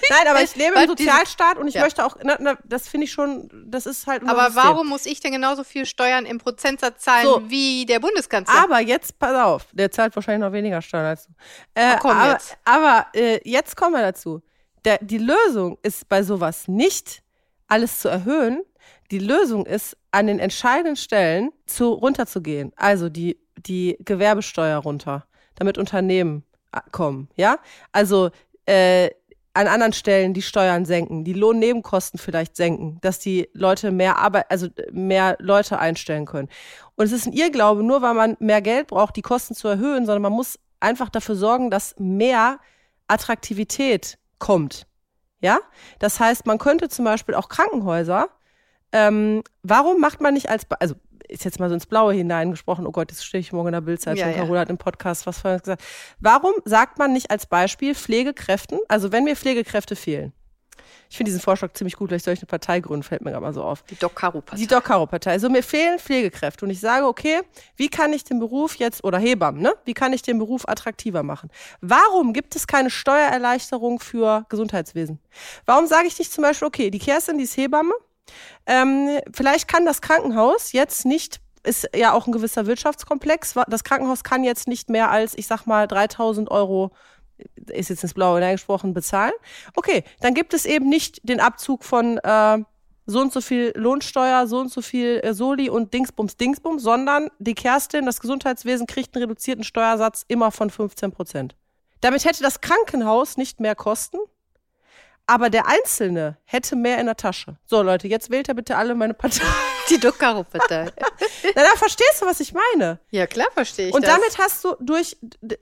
[0.09, 1.81] Nein, aber ich lebe im Sozialstaat und ich ja.
[1.81, 4.23] möchte auch, na, na, das finde ich schon, das ist halt.
[4.23, 4.63] Aber System.
[4.63, 7.49] warum muss ich denn genauso viel Steuern im Prozentsatz zahlen so.
[7.49, 8.63] wie der Bundeskanzler?
[8.63, 11.33] Aber jetzt, pass auf, der zahlt wahrscheinlich noch weniger Steuern als du.
[11.75, 12.57] Äh, komm aber jetzt.
[12.65, 14.41] aber äh, jetzt kommen wir dazu.
[14.85, 17.21] Der, die Lösung ist bei sowas nicht,
[17.67, 18.63] alles zu erhöhen.
[19.11, 22.71] Die Lösung ist, an den entscheidenden Stellen zu, runterzugehen.
[22.75, 25.25] Also die, die Gewerbesteuer runter,
[25.55, 26.43] damit Unternehmen
[26.91, 27.59] kommen, ja?
[27.91, 28.31] Also
[28.65, 29.09] äh,
[29.55, 34.45] an anderen Stellen die Steuern senken, die Lohnnebenkosten vielleicht senken, dass die Leute mehr Arbeit,
[34.49, 36.49] also mehr Leute einstellen können.
[36.95, 40.05] Und es ist ein Irrglaube, nur weil man mehr Geld braucht, die Kosten zu erhöhen,
[40.05, 42.59] sondern man muss einfach dafür sorgen, dass mehr
[43.07, 44.87] Attraktivität kommt.
[45.39, 45.59] Ja,
[45.99, 48.29] das heißt, man könnte zum Beispiel auch Krankenhäuser.
[48.91, 50.95] Ähm, warum macht man nicht als, also
[51.29, 53.81] ist jetzt mal so ins Blaue hineingesprochen, oh Gott, jetzt stehe ich morgen in der
[53.81, 54.37] Bildzeit Ja, ja.
[54.37, 55.83] Carola hat im Podcast was vorhin gesagt.
[56.19, 60.33] Warum sagt man nicht als Beispiel Pflegekräften, also wenn mir Pflegekräfte fehlen,
[61.09, 63.43] ich finde diesen Vorschlag ziemlich gut, weil ich solche eine Partei gründen, fällt mir gerade
[63.43, 63.83] mal so auf.
[63.83, 64.57] Die Doc Caro Partei.
[64.57, 65.31] Die Doc Caro Partei.
[65.31, 67.41] Also mir fehlen Pflegekräfte und ich sage, okay,
[67.75, 69.73] wie kann ich den Beruf jetzt oder Hebammen, ne?
[69.85, 71.49] Wie kann ich den Beruf attraktiver machen?
[71.81, 75.19] Warum gibt es keine Steuererleichterung für Gesundheitswesen?
[75.65, 77.93] Warum sage ich nicht zum Beispiel, okay, die Kerstin, die ist Hebamme,
[78.65, 83.55] ähm, vielleicht kann das Krankenhaus jetzt nicht ist ja auch ein gewisser Wirtschaftskomplex.
[83.67, 86.91] Das Krankenhaus kann jetzt nicht mehr als, ich sag mal, 3000 Euro,
[87.71, 89.33] ist jetzt ins Blaue hineingesprochen, bezahlen.
[89.75, 92.59] Okay, dann gibt es eben nicht den Abzug von äh,
[93.05, 97.29] so und so viel Lohnsteuer, so und so viel äh, Soli und Dingsbums, Dingsbums, sondern
[97.39, 101.55] die Kerstin, das Gesundheitswesen kriegt einen reduzierten Steuersatz immer von 15 Prozent.
[102.01, 104.17] Damit hätte das Krankenhaus nicht mehr Kosten,
[105.27, 107.57] aber der Einzelne hätte mehr in der Tasche.
[107.65, 109.43] So, Leute, jetzt wählt er bitte alle meine Partei.
[109.89, 110.91] Die Doc Caro Partei.
[111.55, 112.99] Na, da verstehst du, was ich meine.
[113.11, 114.15] ja, klar verstehe ich Und das.
[114.15, 115.17] damit hast du durch,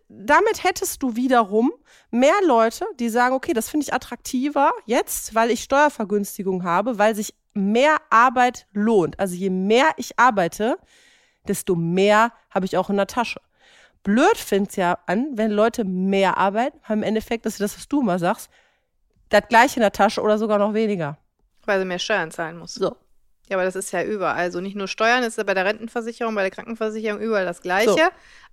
[0.07, 1.72] damit hättest du wiederum
[2.11, 7.16] mehr Leute, die sagen, okay, das finde ich attraktiver jetzt, weil ich Steuervergünstigung habe, weil
[7.16, 9.20] sich mehr Arbeit lohnt.
[9.20, 10.78] Also je mehr ich arbeite,
[11.47, 13.41] desto mehr habe ich auch in der Tasche.
[14.03, 17.88] Blöd find's ja an, wenn Leute mehr arbeiten, haben im Endeffekt, das ist das, was
[17.88, 18.49] du mal sagst,
[19.30, 21.18] das gleiche in der Tasche oder sogar noch weniger.
[21.66, 22.74] Weil sie mehr Steuern zahlen muss.
[22.76, 22.96] So.
[23.50, 24.36] Ja, aber das ist ja überall.
[24.38, 27.90] Also nicht nur Steuern, ist ja bei der Rentenversicherung, bei der Krankenversicherung überall das Gleiche.
[27.92, 28.00] So.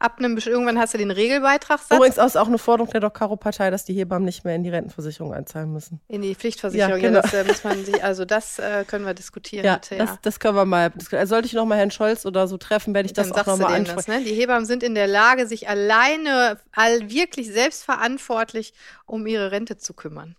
[0.00, 3.84] Ab einem irgendwann hast du den Regelbeitragssatz Übrigens ist auch eine Forderung der Doc-Caro-Partei, dass
[3.84, 6.00] die Hebammen nicht mehr in die Rentenversicherung einzahlen müssen.
[6.08, 7.00] in die Pflichtversicherung.
[7.00, 7.20] Ja, genau.
[7.20, 10.06] das äh, muss man sich, also das äh, können wir diskutieren Ja, bitte, ja.
[10.06, 10.92] das, das können wir mal.
[11.12, 13.36] Also sollte ich noch mal Herrn Scholz oder so treffen, werde ich das Dann auch
[13.44, 14.24] sagst noch du mal denen das, ansprechen.
[14.24, 14.28] ne?
[14.28, 18.74] Die Hebammen sind in der Lage, sich alleine, all wirklich selbstverantwortlich
[19.06, 20.34] um ihre Rente zu kümmern.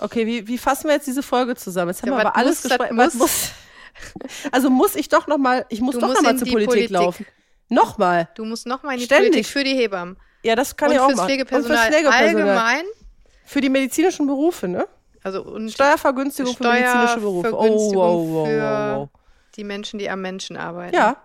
[0.00, 1.90] Okay, wie, wie fassen wir jetzt diese Folge zusammen?
[1.90, 2.96] Jetzt haben Ja, wir aber alles gesprochen.
[2.96, 3.52] Muss.
[4.50, 6.90] Also muss ich doch noch mal, ich muss Du doch noch mal zur Politik, Politik.
[6.90, 7.26] laufen.
[7.68, 8.28] Nochmal.
[8.34, 9.32] Du musst nochmal in die Ständig.
[9.32, 10.16] Politik für die Hebammen.
[10.42, 11.26] Ja, das kann und ich auch machen.
[11.26, 12.56] Pflegepersonal, und fürs Pflegepersonal.
[12.56, 12.84] allgemein.
[13.44, 14.88] Für die medizinischen Berufe, ne?
[15.22, 17.52] Also und Steuervergünstigung für medizinische Berufe.
[17.52, 19.08] Oh, wow, wow, wow, wow.
[19.56, 20.96] die Menschen, die am Menschen arbeiten.
[20.96, 21.16] Ja.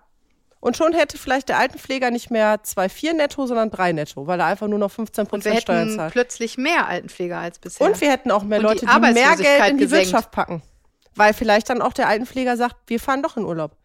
[0.65, 4.47] Und schon hätte vielleicht der Altenpfleger nicht mehr 2,4 netto, sondern 3 netto, weil er
[4.47, 6.11] einfach nur noch 15 Und wir Prozent Steuern hätten zahlt.
[6.11, 7.85] plötzlich mehr Altenpfleger als bisher.
[7.85, 10.07] Und wir hätten auch mehr Und die Leute, die, mehr Geld in die gesenkt.
[10.07, 10.63] Wirtschaft packen.
[11.13, 13.77] Weil vielleicht dann auch der Altenpfleger sagt, wir fahren doch in Urlaub.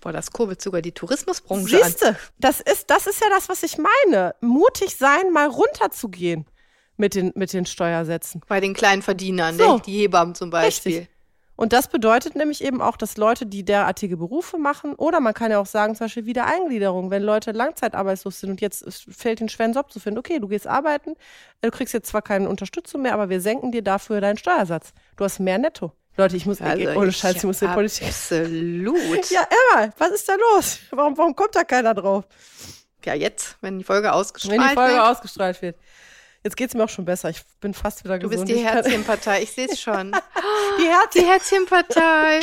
[0.00, 1.82] Boah, das kurbelt sogar die Tourismusbranche an.
[1.82, 4.34] Siehste, das ist, das ist ja das, was ich meine.
[4.40, 6.46] Mutig sein, mal runterzugehen
[6.96, 8.40] mit den, mit den Steuersätzen.
[8.48, 9.74] Bei den kleinen Verdienern, So.
[9.76, 9.82] ne?
[9.84, 10.92] die Hebammen zum Beispiel.
[11.00, 11.10] Richtig.
[11.60, 15.50] Und das bedeutet nämlich eben auch, dass Leute, die derartige Berufe machen, oder man kann
[15.50, 19.74] ja auch sagen, zum Beispiel Wiedereingliederung, wenn Leute langzeitarbeitslos sind und jetzt fällt den schweren
[19.74, 21.16] Job zu finden, okay, du gehst arbeiten,
[21.60, 24.94] du kriegst jetzt zwar keine Unterstützung mehr, aber wir senken dir dafür deinen Steuersatz.
[25.18, 25.92] Du hast mehr netto.
[26.16, 28.08] Leute, ich muss, Also ohne Scheiß, ich muss in die Politik.
[28.08, 29.30] Absolut.
[29.30, 30.78] Ja, Emma, was ist da los?
[30.92, 32.24] Warum, warum kommt da keiner drauf?
[33.04, 35.02] Ja, jetzt, wenn die Folge ausgestrahlt Wenn die Folge wird.
[35.02, 35.76] ausgestrahlt wird.
[36.42, 37.28] Jetzt geht's mir auch schon besser.
[37.30, 38.48] Ich bin fast wieder Du gesund.
[38.48, 40.12] bist die Herzchenpartei, ich sehe es schon.
[40.78, 42.40] Die Herz Die Herzchenpartei.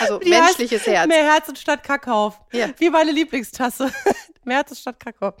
[0.00, 1.08] Also die menschliches heißt Herz.
[1.08, 2.34] Mehr Herz statt Kakao.
[2.52, 2.70] Ja.
[2.78, 3.92] Wie meine Lieblingstasse.
[4.44, 5.34] mehr Herz statt Kakao.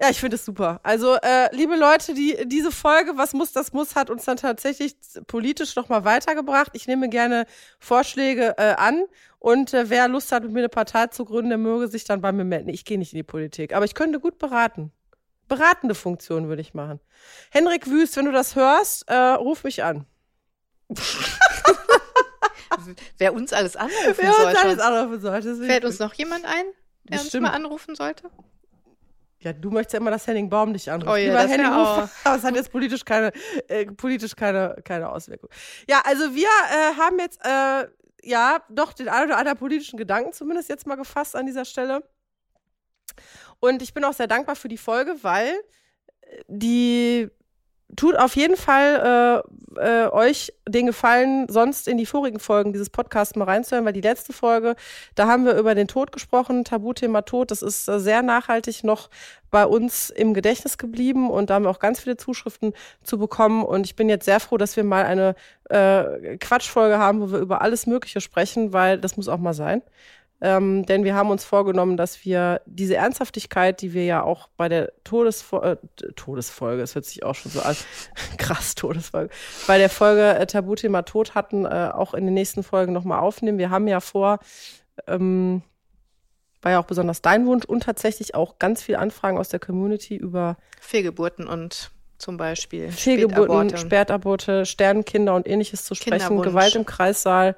[0.00, 0.78] Ja, ich finde es super.
[0.84, 4.94] Also, äh, liebe Leute, die diese Folge, was muss, das muss, hat uns dann tatsächlich
[5.26, 6.70] politisch nochmal weitergebracht.
[6.74, 7.46] Ich nehme gerne
[7.80, 9.04] Vorschläge äh, an.
[9.40, 12.20] Und äh, wer Lust hat, mit mir eine Partei zu gründen, der möge sich dann
[12.20, 12.68] bei mir melden.
[12.68, 14.92] Ich gehe nicht in die Politik, aber ich könnte gut beraten.
[15.48, 17.00] Beratende Funktion würde ich machen.
[17.50, 20.06] Henrik Wüst, wenn du das hörst, äh, ruf mich an.
[23.18, 24.58] Wer uns alles anrufen Wer uns sollte.
[24.60, 25.56] alles anrufen sollte.
[25.56, 26.64] Fällt uns noch jemand ein,
[27.04, 27.42] der Bestimmt.
[27.44, 28.30] uns mal anrufen sollte?
[29.40, 31.10] Ja, du möchtest ja immer, dass Henning Baum dich anruft.
[31.12, 33.32] Oh ja, Lieber das Henning, auch- aber es hat jetzt politisch keine,
[33.68, 35.48] äh, politisch keine, keine Auswirkung.
[35.88, 37.88] Ja, also wir äh, haben jetzt, äh,
[38.22, 42.02] ja, doch den einen oder anderen politischen Gedanken zumindest jetzt mal gefasst an dieser Stelle.
[43.60, 45.48] Und ich bin auch sehr dankbar für die Folge, weil
[46.20, 47.30] äh, die
[47.96, 49.42] tut auf jeden Fall
[49.76, 53.94] äh, äh, euch den Gefallen, sonst in die vorigen Folgen dieses Podcasts mal reinzuhören, weil
[53.94, 54.76] die letzte Folge,
[55.14, 59.08] da haben wir über den Tod gesprochen, Tabuthema Tod, das ist äh, sehr nachhaltig noch
[59.50, 63.64] bei uns im Gedächtnis geblieben und da haben wir auch ganz viele Zuschriften zu bekommen
[63.64, 65.34] und ich bin jetzt sehr froh, dass wir mal eine
[65.70, 69.82] äh, Quatschfolge haben, wo wir über alles Mögliche sprechen, weil das muss auch mal sein.
[70.40, 74.68] Ähm, denn wir haben uns vorgenommen, dass wir diese Ernsthaftigkeit, die wir ja auch bei
[74.68, 75.76] der Todesfo äh,
[76.14, 77.76] Todesfolge, das hört sich auch schon so an,
[78.38, 79.30] krass Todesfolge,
[79.66, 83.58] bei der Folge äh, Tabuthema Tod hatten, äh, auch in den nächsten Folgen nochmal aufnehmen.
[83.58, 84.38] Wir haben ja vor,
[85.08, 85.62] ähm,
[86.62, 90.14] war ja auch besonders dein Wunsch und tatsächlich auch ganz viele Anfragen aus der Community
[90.16, 97.56] über Fehlgeburten und zum Beispiel Fehlgeburten, Spätaborte, Sternenkinder und ähnliches zu sprechen, Gewalt im Kreissaal,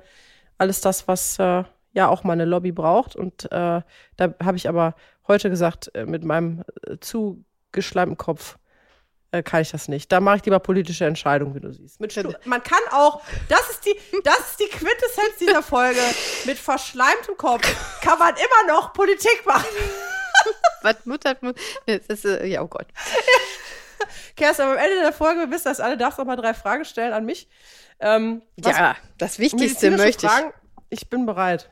[0.56, 3.16] alles das, was äh, ja auch mal eine Lobby braucht.
[3.16, 3.80] Und äh,
[4.16, 4.95] da habe ich aber
[5.26, 8.59] heute gesagt, äh, mit meinem äh, zugeschleimten Kopf
[9.32, 10.11] äh, kann ich das nicht.
[10.11, 12.01] Da mache ich lieber politische Entscheidungen, wie du siehst.
[12.01, 16.01] Mit man kann auch, das ist die, das ist die Quintessenz dieser Folge.
[16.47, 17.62] Mit verschleimtem Kopf
[18.03, 19.68] kann man immer noch Politik machen.
[20.82, 22.86] Was Mutter, Mutter, das ist, äh, ja, oh Gott.
[24.36, 26.84] Kerstin, am Ende der Folge, wir wissen das alle, darfst du noch mal drei Fragen
[26.84, 27.49] stellen an mich.
[28.01, 30.32] Ähm, ja, das Wichtigste möchte ich.
[30.32, 30.53] Fragen,
[30.88, 31.70] ich bin bereit.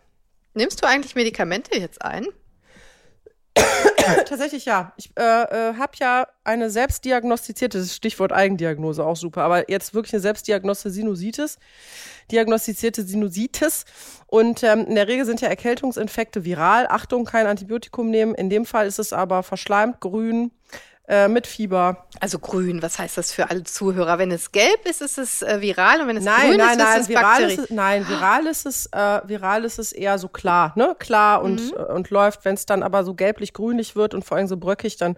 [0.58, 2.26] Nimmst du eigentlich Medikamente jetzt ein?
[4.26, 4.92] Tatsächlich ja.
[4.96, 10.14] Ich äh, äh, habe ja eine selbstdiagnostizierte, das Stichwort Eigendiagnose, auch super, aber jetzt wirklich
[10.14, 11.58] eine selbstdiagnostizierte Sinusitis,
[12.32, 13.84] diagnostizierte Sinusitis.
[14.26, 16.88] Und ähm, in der Regel sind ja Erkältungsinfekte viral.
[16.88, 18.34] Achtung, kein Antibiotikum nehmen.
[18.34, 20.50] In dem Fall ist es aber verschleimt, grün,
[21.08, 22.04] äh, mit Fieber.
[22.20, 24.18] Also grün, was heißt das für alle Zuhörer?
[24.18, 26.78] Wenn es gelb ist, ist es äh, viral und wenn es nein, grün nein, ist,
[26.78, 30.18] nein, ist es viral ist es, Nein, viral ist es, äh, viral ist es eher
[30.18, 30.94] so klar, ne?
[30.98, 31.84] Klar und, mhm.
[31.94, 32.44] und läuft.
[32.44, 35.16] Wenn es dann aber so gelblich-grünlich wird und vor allem so bröckig, dann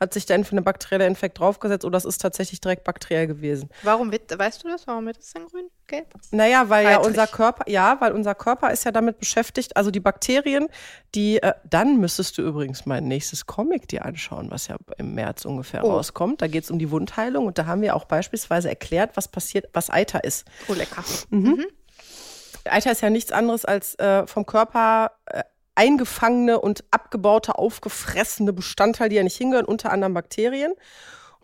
[0.00, 3.68] hat sich da entweder eine bakterielle Infekt draufgesetzt oder das ist tatsächlich direkt bakteriell gewesen.
[3.82, 4.86] Warum wird, weißt du das?
[4.86, 5.68] Warum wird es denn grün?
[5.86, 6.06] Gelb?
[6.30, 7.02] Naja, weil Eitrig.
[7.02, 10.68] ja unser Körper, ja, weil unser Körper ist ja damit beschäftigt, also die Bakterien,
[11.14, 15.44] die, äh, dann müsstest du übrigens mein nächstes Comic dir anschauen, was ja im März
[15.44, 15.90] ungefähr oh.
[15.90, 16.40] rauskommt.
[16.40, 19.68] Da geht es um die Wundheilung und da haben wir auch beispielsweise erklärt, was passiert,
[19.74, 20.46] was Eiter ist.
[20.68, 21.04] Oh, lecker.
[21.28, 21.40] Mhm.
[21.40, 21.66] Mhm.
[22.64, 25.42] Eiter ist ja nichts anderes als äh, vom Körper äh,
[25.80, 30.74] eingefangene und abgebaute, aufgefressene Bestandteile, die ja nicht hingehören, unter anderem Bakterien.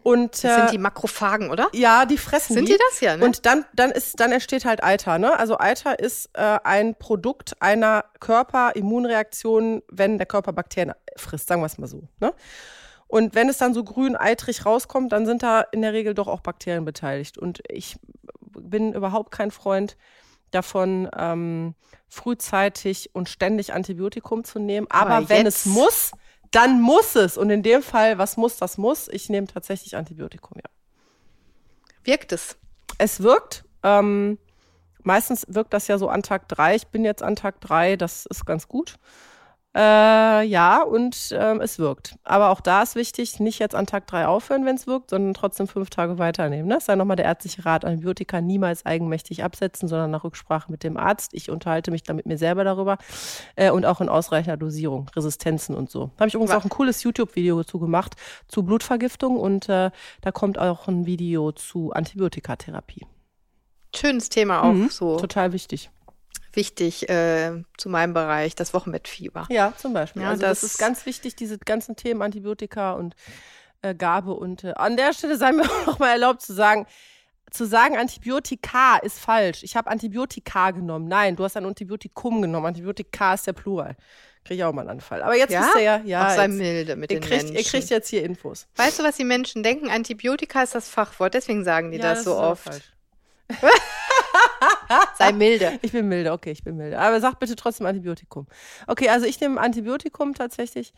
[0.02, 1.68] Und, das sind äh, die Makrophagen, oder?
[1.72, 2.72] Ja, die fressen sind die.
[2.72, 3.24] Sind die das ja, ne?
[3.24, 5.38] Und dann, dann, ist, dann entsteht halt Eiter, ne?
[5.38, 11.66] Also Eiter ist äh, ein Produkt einer Körperimmunreaktion, wenn der Körper Bakterien frisst, sagen wir
[11.66, 12.34] es mal so, ne?
[13.08, 16.28] Und wenn es dann so grün eitrig rauskommt, dann sind da in der Regel doch
[16.28, 17.38] auch Bakterien beteiligt.
[17.38, 17.96] Und ich
[18.58, 19.96] bin überhaupt kein Freund
[20.50, 21.74] davon, ähm,
[22.08, 24.86] frühzeitig und ständig Antibiotikum zu nehmen.
[24.90, 26.12] Aber, Aber wenn es muss,
[26.50, 27.36] dann muss es.
[27.36, 29.08] Und in dem Fall, was muss, das muss.
[29.08, 30.70] Ich nehme tatsächlich Antibiotikum, ja.
[32.04, 32.56] Wirkt es?
[32.98, 33.64] Es wirkt.
[33.82, 34.38] Ähm,
[35.02, 36.76] meistens wirkt das ja so an Tag drei.
[36.76, 38.96] Ich bin jetzt an Tag drei, das ist ganz gut.
[39.76, 42.16] Äh, ja, und ähm, es wirkt.
[42.24, 45.34] Aber auch da ist wichtig, nicht jetzt an Tag drei aufhören, wenn es wirkt, sondern
[45.34, 46.66] trotzdem fünf Tage weiternehmen.
[46.66, 46.76] Ne?
[46.76, 50.96] Das sei nochmal der ärztliche Rat, Antibiotika niemals eigenmächtig absetzen, sondern nach Rücksprache mit dem
[50.96, 51.34] Arzt.
[51.34, 52.96] Ich unterhalte mich dann mit mir selber darüber
[53.56, 56.10] äh, und auch in ausreichender Dosierung, Resistenzen und so.
[56.16, 58.14] Da habe ich übrigens auch ein cooles YouTube-Video zu gemacht,
[58.48, 59.90] zu Blutvergiftung und äh,
[60.22, 63.04] da kommt auch ein Video zu Antibiotikatherapie.
[63.94, 65.18] Schönes Thema auch mhm, so.
[65.18, 65.90] Total wichtig
[66.56, 69.46] wichtig äh, zu meinem Bereich, das Wochenbettfieber.
[69.50, 70.22] Ja, zum Beispiel.
[70.22, 73.14] Ja, also das, das, ist ganz wichtig, diese ganzen Themen Antibiotika und
[73.82, 74.34] äh, Gabe.
[74.34, 76.86] Und äh, an der Stelle sei mir auch mal erlaubt zu sagen,
[77.50, 79.62] zu sagen, Antibiotika ist falsch.
[79.62, 81.06] Ich habe Antibiotika genommen.
[81.06, 82.66] Nein, du hast ein Antibiotikum genommen.
[82.66, 83.96] Antibiotika ist der Plural.
[84.44, 85.22] Kriege ich auch mal einen Anfall.
[85.22, 85.60] Aber jetzt ja?
[85.60, 86.28] wisst ihr ja, ja.
[86.28, 87.56] Auch sei milde mit ihr den kriegt, Menschen.
[87.56, 88.66] Ihr kriegt jetzt hier Infos.
[88.76, 89.90] Weißt du, was die Menschen denken?
[89.90, 92.94] Antibiotika ist das Fachwort, deswegen sagen die ja, das, das so oft.
[95.18, 95.78] Sei milde.
[95.82, 96.98] Ich bin milde, okay, ich bin milde.
[96.98, 98.46] Aber sag bitte trotzdem Antibiotikum.
[98.86, 100.92] Okay, also ich nehme Antibiotikum tatsächlich.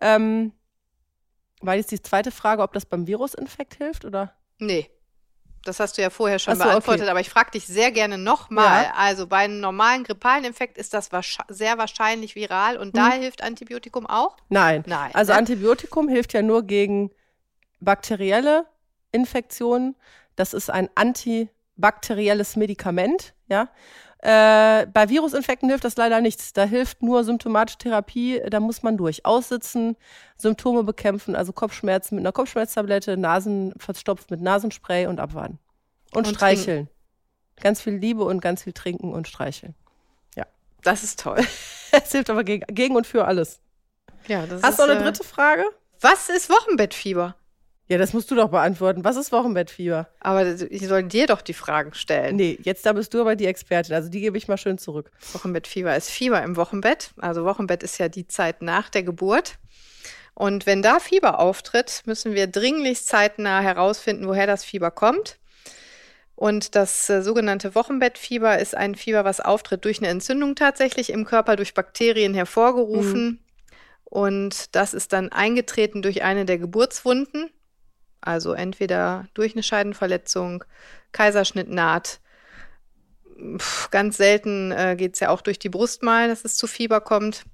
[0.00, 0.52] Ähm,
[1.60, 4.34] war jetzt die zweite Frage, ob das beim Virusinfekt hilft oder?
[4.58, 4.90] Nee.
[5.64, 7.10] Das hast du ja vorher schon so, beantwortet, okay.
[7.10, 8.84] aber ich frage dich sehr gerne nochmal.
[8.84, 8.92] Ja.
[8.96, 11.10] Also bei einem normalen grippalen Infekt ist das
[11.48, 12.92] sehr wahrscheinlich viral und hm.
[12.92, 14.36] da hilft Antibiotikum auch?
[14.48, 14.84] Nein.
[14.86, 15.10] Nein.
[15.14, 15.38] Also ne?
[15.38, 17.10] Antibiotikum hilft ja nur gegen
[17.80, 18.66] bakterielle
[19.10, 19.96] Infektionen.
[20.36, 23.68] Das ist ein Anti bakterielles Medikament, ja.
[24.18, 26.52] Äh, bei Virusinfekten hilft das leider nichts.
[26.52, 28.40] Da hilft nur symptomatische Therapie.
[28.48, 29.24] Da muss man durch.
[29.24, 29.96] Aussitzen,
[30.36, 35.58] Symptome bekämpfen, also Kopfschmerzen mit einer Kopfschmerztablette, Nasen verstopft mit Nasenspray und abwarten.
[36.12, 36.86] Und, und streicheln.
[36.86, 36.90] Trinken.
[37.62, 39.74] Ganz viel Liebe und ganz viel trinken und streicheln.
[40.34, 40.46] Ja.
[40.82, 41.40] Das ist toll.
[41.92, 43.60] Es hilft aber gegen, gegen und für alles.
[44.26, 45.64] Ja, das Hast ist, du noch eine dritte Frage?
[46.00, 47.36] Was ist Wochenbettfieber?
[47.88, 49.04] Ja, das musst du doch beantworten.
[49.04, 50.08] Was ist Wochenbettfieber?
[50.18, 52.34] Aber ich soll dir doch die Fragen stellen.
[52.34, 53.94] Nee, jetzt da bist du aber die Expertin.
[53.94, 55.10] Also die gebe ich mal schön zurück.
[55.32, 57.10] Wochenbettfieber ist Fieber im Wochenbett.
[57.18, 59.54] Also Wochenbett ist ja die Zeit nach der Geburt.
[60.34, 65.38] Und wenn da Fieber auftritt, müssen wir dringlichst zeitnah herausfinden, woher das Fieber kommt.
[66.34, 71.24] Und das äh, sogenannte Wochenbettfieber ist ein Fieber, was auftritt durch eine Entzündung tatsächlich im
[71.24, 73.24] Körper, durch Bakterien hervorgerufen.
[73.24, 73.38] Mhm.
[74.04, 77.50] Und das ist dann eingetreten durch eine der Geburtswunden.
[78.26, 80.64] Also entweder durch eine Scheidenverletzung,
[81.12, 82.20] Kaiserschnittnaht.
[83.90, 87.00] Ganz selten äh, geht es ja auch durch die Brust mal, dass es zu Fieber
[87.00, 87.44] kommt.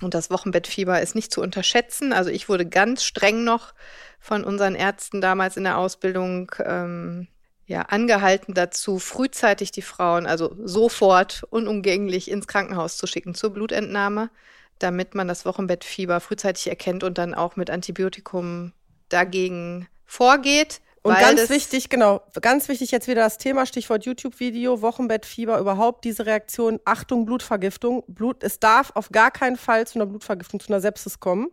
[0.00, 2.12] Und das Wochenbettfieber ist nicht zu unterschätzen.
[2.12, 3.74] Also ich wurde ganz streng noch
[4.20, 7.28] von unseren Ärzten damals in der Ausbildung ähm,
[7.66, 14.30] ja, angehalten dazu, frühzeitig die Frauen, also sofort unumgänglich ins Krankenhaus zu schicken zur Blutentnahme,
[14.78, 18.72] damit man das Wochenbettfieber frühzeitig erkennt und dann auch mit Antibiotikum
[19.08, 20.80] dagegen vorgeht.
[21.02, 26.26] Und ganz wichtig, genau, ganz wichtig jetzt wieder das Thema, Stichwort YouTube-Video, Wochenbettfieber, überhaupt diese
[26.26, 28.02] Reaktion, Achtung, Blutvergiftung.
[28.08, 31.48] Blut, es darf auf gar keinen Fall zu einer Blutvergiftung, zu einer Sepsis kommen.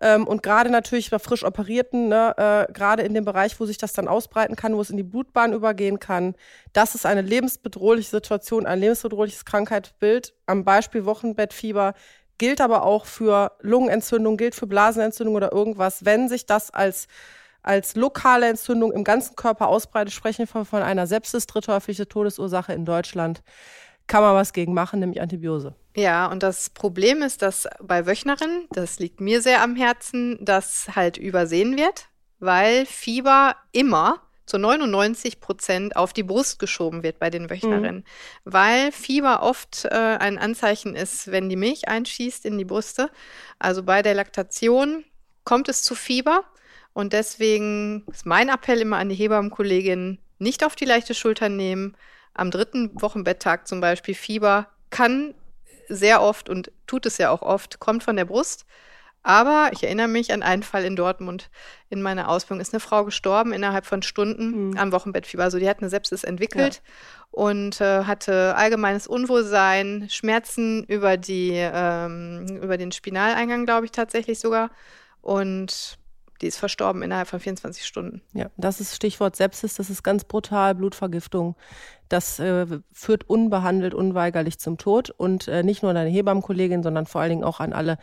[0.00, 3.78] Ähm, und gerade natürlich bei frisch Operierten, ne, äh, gerade in dem Bereich, wo sich
[3.78, 6.34] das dann ausbreiten kann, wo es in die Blutbahn übergehen kann,
[6.72, 10.34] das ist eine lebensbedrohliche Situation, ein lebensbedrohliches Krankheitsbild.
[10.46, 11.94] Am Beispiel Wochenbettfieber
[12.38, 16.04] gilt aber auch für Lungenentzündung, gilt für Blasenentzündung oder irgendwas.
[16.04, 17.06] Wenn sich das als
[17.64, 22.84] als lokale Entzündung im ganzen Körper ausbreitet, sprechen wir von einer Sepsis, dritthäufigste Todesursache in
[22.84, 23.42] Deutschland
[24.06, 25.74] kann man was gegen machen, nämlich Antibiose.
[25.96, 30.88] Ja, und das Problem ist, dass bei Wöchnerinnen, das liegt mir sehr am Herzen, das
[30.94, 32.08] halt übersehen wird,
[32.38, 38.04] weil Fieber immer zu 99 Prozent auf die Brust geschoben wird bei den Wöchnerinnen, mhm.
[38.44, 43.10] weil Fieber oft äh, ein Anzeichen ist, wenn die Milch einschießt in die Brüste.
[43.58, 45.04] Also bei der Laktation
[45.44, 46.44] kommt es zu Fieber
[46.94, 51.96] und deswegen ist mein Appell immer an die Hebammenkolleginnen, nicht auf die leichte Schulter nehmen,
[52.32, 55.34] am dritten Wochenbetttag zum Beispiel Fieber kann
[55.88, 58.64] sehr oft und tut es ja auch oft, kommt von der Brust.
[59.26, 61.48] Aber ich erinnere mich an einen Fall in Dortmund
[61.88, 62.60] in meiner Ausbildung.
[62.60, 64.76] Ist eine Frau gestorben innerhalb von Stunden mhm.
[64.76, 65.42] am Wochenbettfieber.
[65.42, 67.24] Also die hat eine Sepsis entwickelt ja.
[67.30, 74.38] und äh, hatte allgemeines Unwohlsein, Schmerzen über die ähm, über den Spinaleingang, glaube ich tatsächlich
[74.38, 74.70] sogar.
[75.22, 75.98] Und
[76.44, 78.20] die ist verstorben innerhalb von 24 Stunden.
[78.34, 81.56] Ja, das ist Stichwort Sepsis, das ist ganz brutal, Blutvergiftung.
[82.10, 85.08] Das äh, führt unbehandelt, unweigerlich zum Tod.
[85.08, 87.96] Und äh, nicht nur an deine Hebammenkollegin, sondern vor allen Dingen auch an alle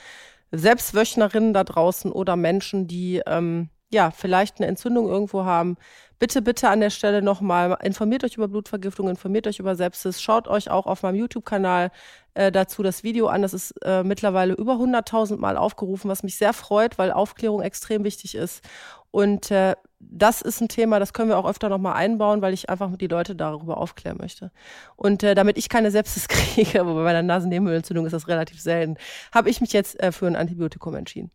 [0.52, 5.78] Selbstwöchnerinnen da draußen oder Menschen, die ähm, ja vielleicht eine Entzündung irgendwo haben.
[6.22, 10.48] Bitte, bitte an der Stelle nochmal, informiert euch über Blutvergiftung, informiert euch über Sepsis, schaut
[10.48, 11.90] euch auch auf meinem YouTube-Kanal
[12.36, 13.42] äh, dazu das Video an.
[13.42, 18.04] Das ist äh, mittlerweile über 100.000 Mal aufgerufen, was mich sehr freut, weil Aufklärung extrem
[18.04, 18.64] wichtig ist.
[19.10, 22.70] Und äh, das ist ein Thema, das können wir auch öfter nochmal einbauen, weil ich
[22.70, 24.52] einfach die Leute darüber aufklären möchte.
[24.98, 28.98] Und äh, damit ich keine Sepsis kriege, aber bei meiner Nasennebenhöhlenentzündung ist das relativ selten,
[29.34, 31.32] habe ich mich jetzt äh, für ein Antibiotikum entschieden.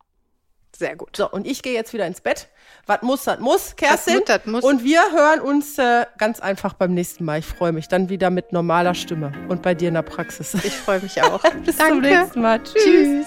[0.79, 1.17] Sehr gut.
[1.17, 2.49] So, und ich gehe jetzt wieder ins Bett.
[2.87, 4.21] Was muss, das muss, Kerstin.
[4.27, 4.63] Das muss.
[4.63, 7.39] Und wir hören uns äh, ganz einfach beim nächsten Mal.
[7.39, 10.55] Ich freue mich dann wieder mit normaler Stimme und bei dir in der Praxis.
[10.55, 11.43] Ich freue mich auch.
[11.65, 11.93] Bis Danke.
[11.95, 12.63] zum nächsten Mal.
[12.63, 12.85] Tschüss.
[12.85, 13.27] Tschüss.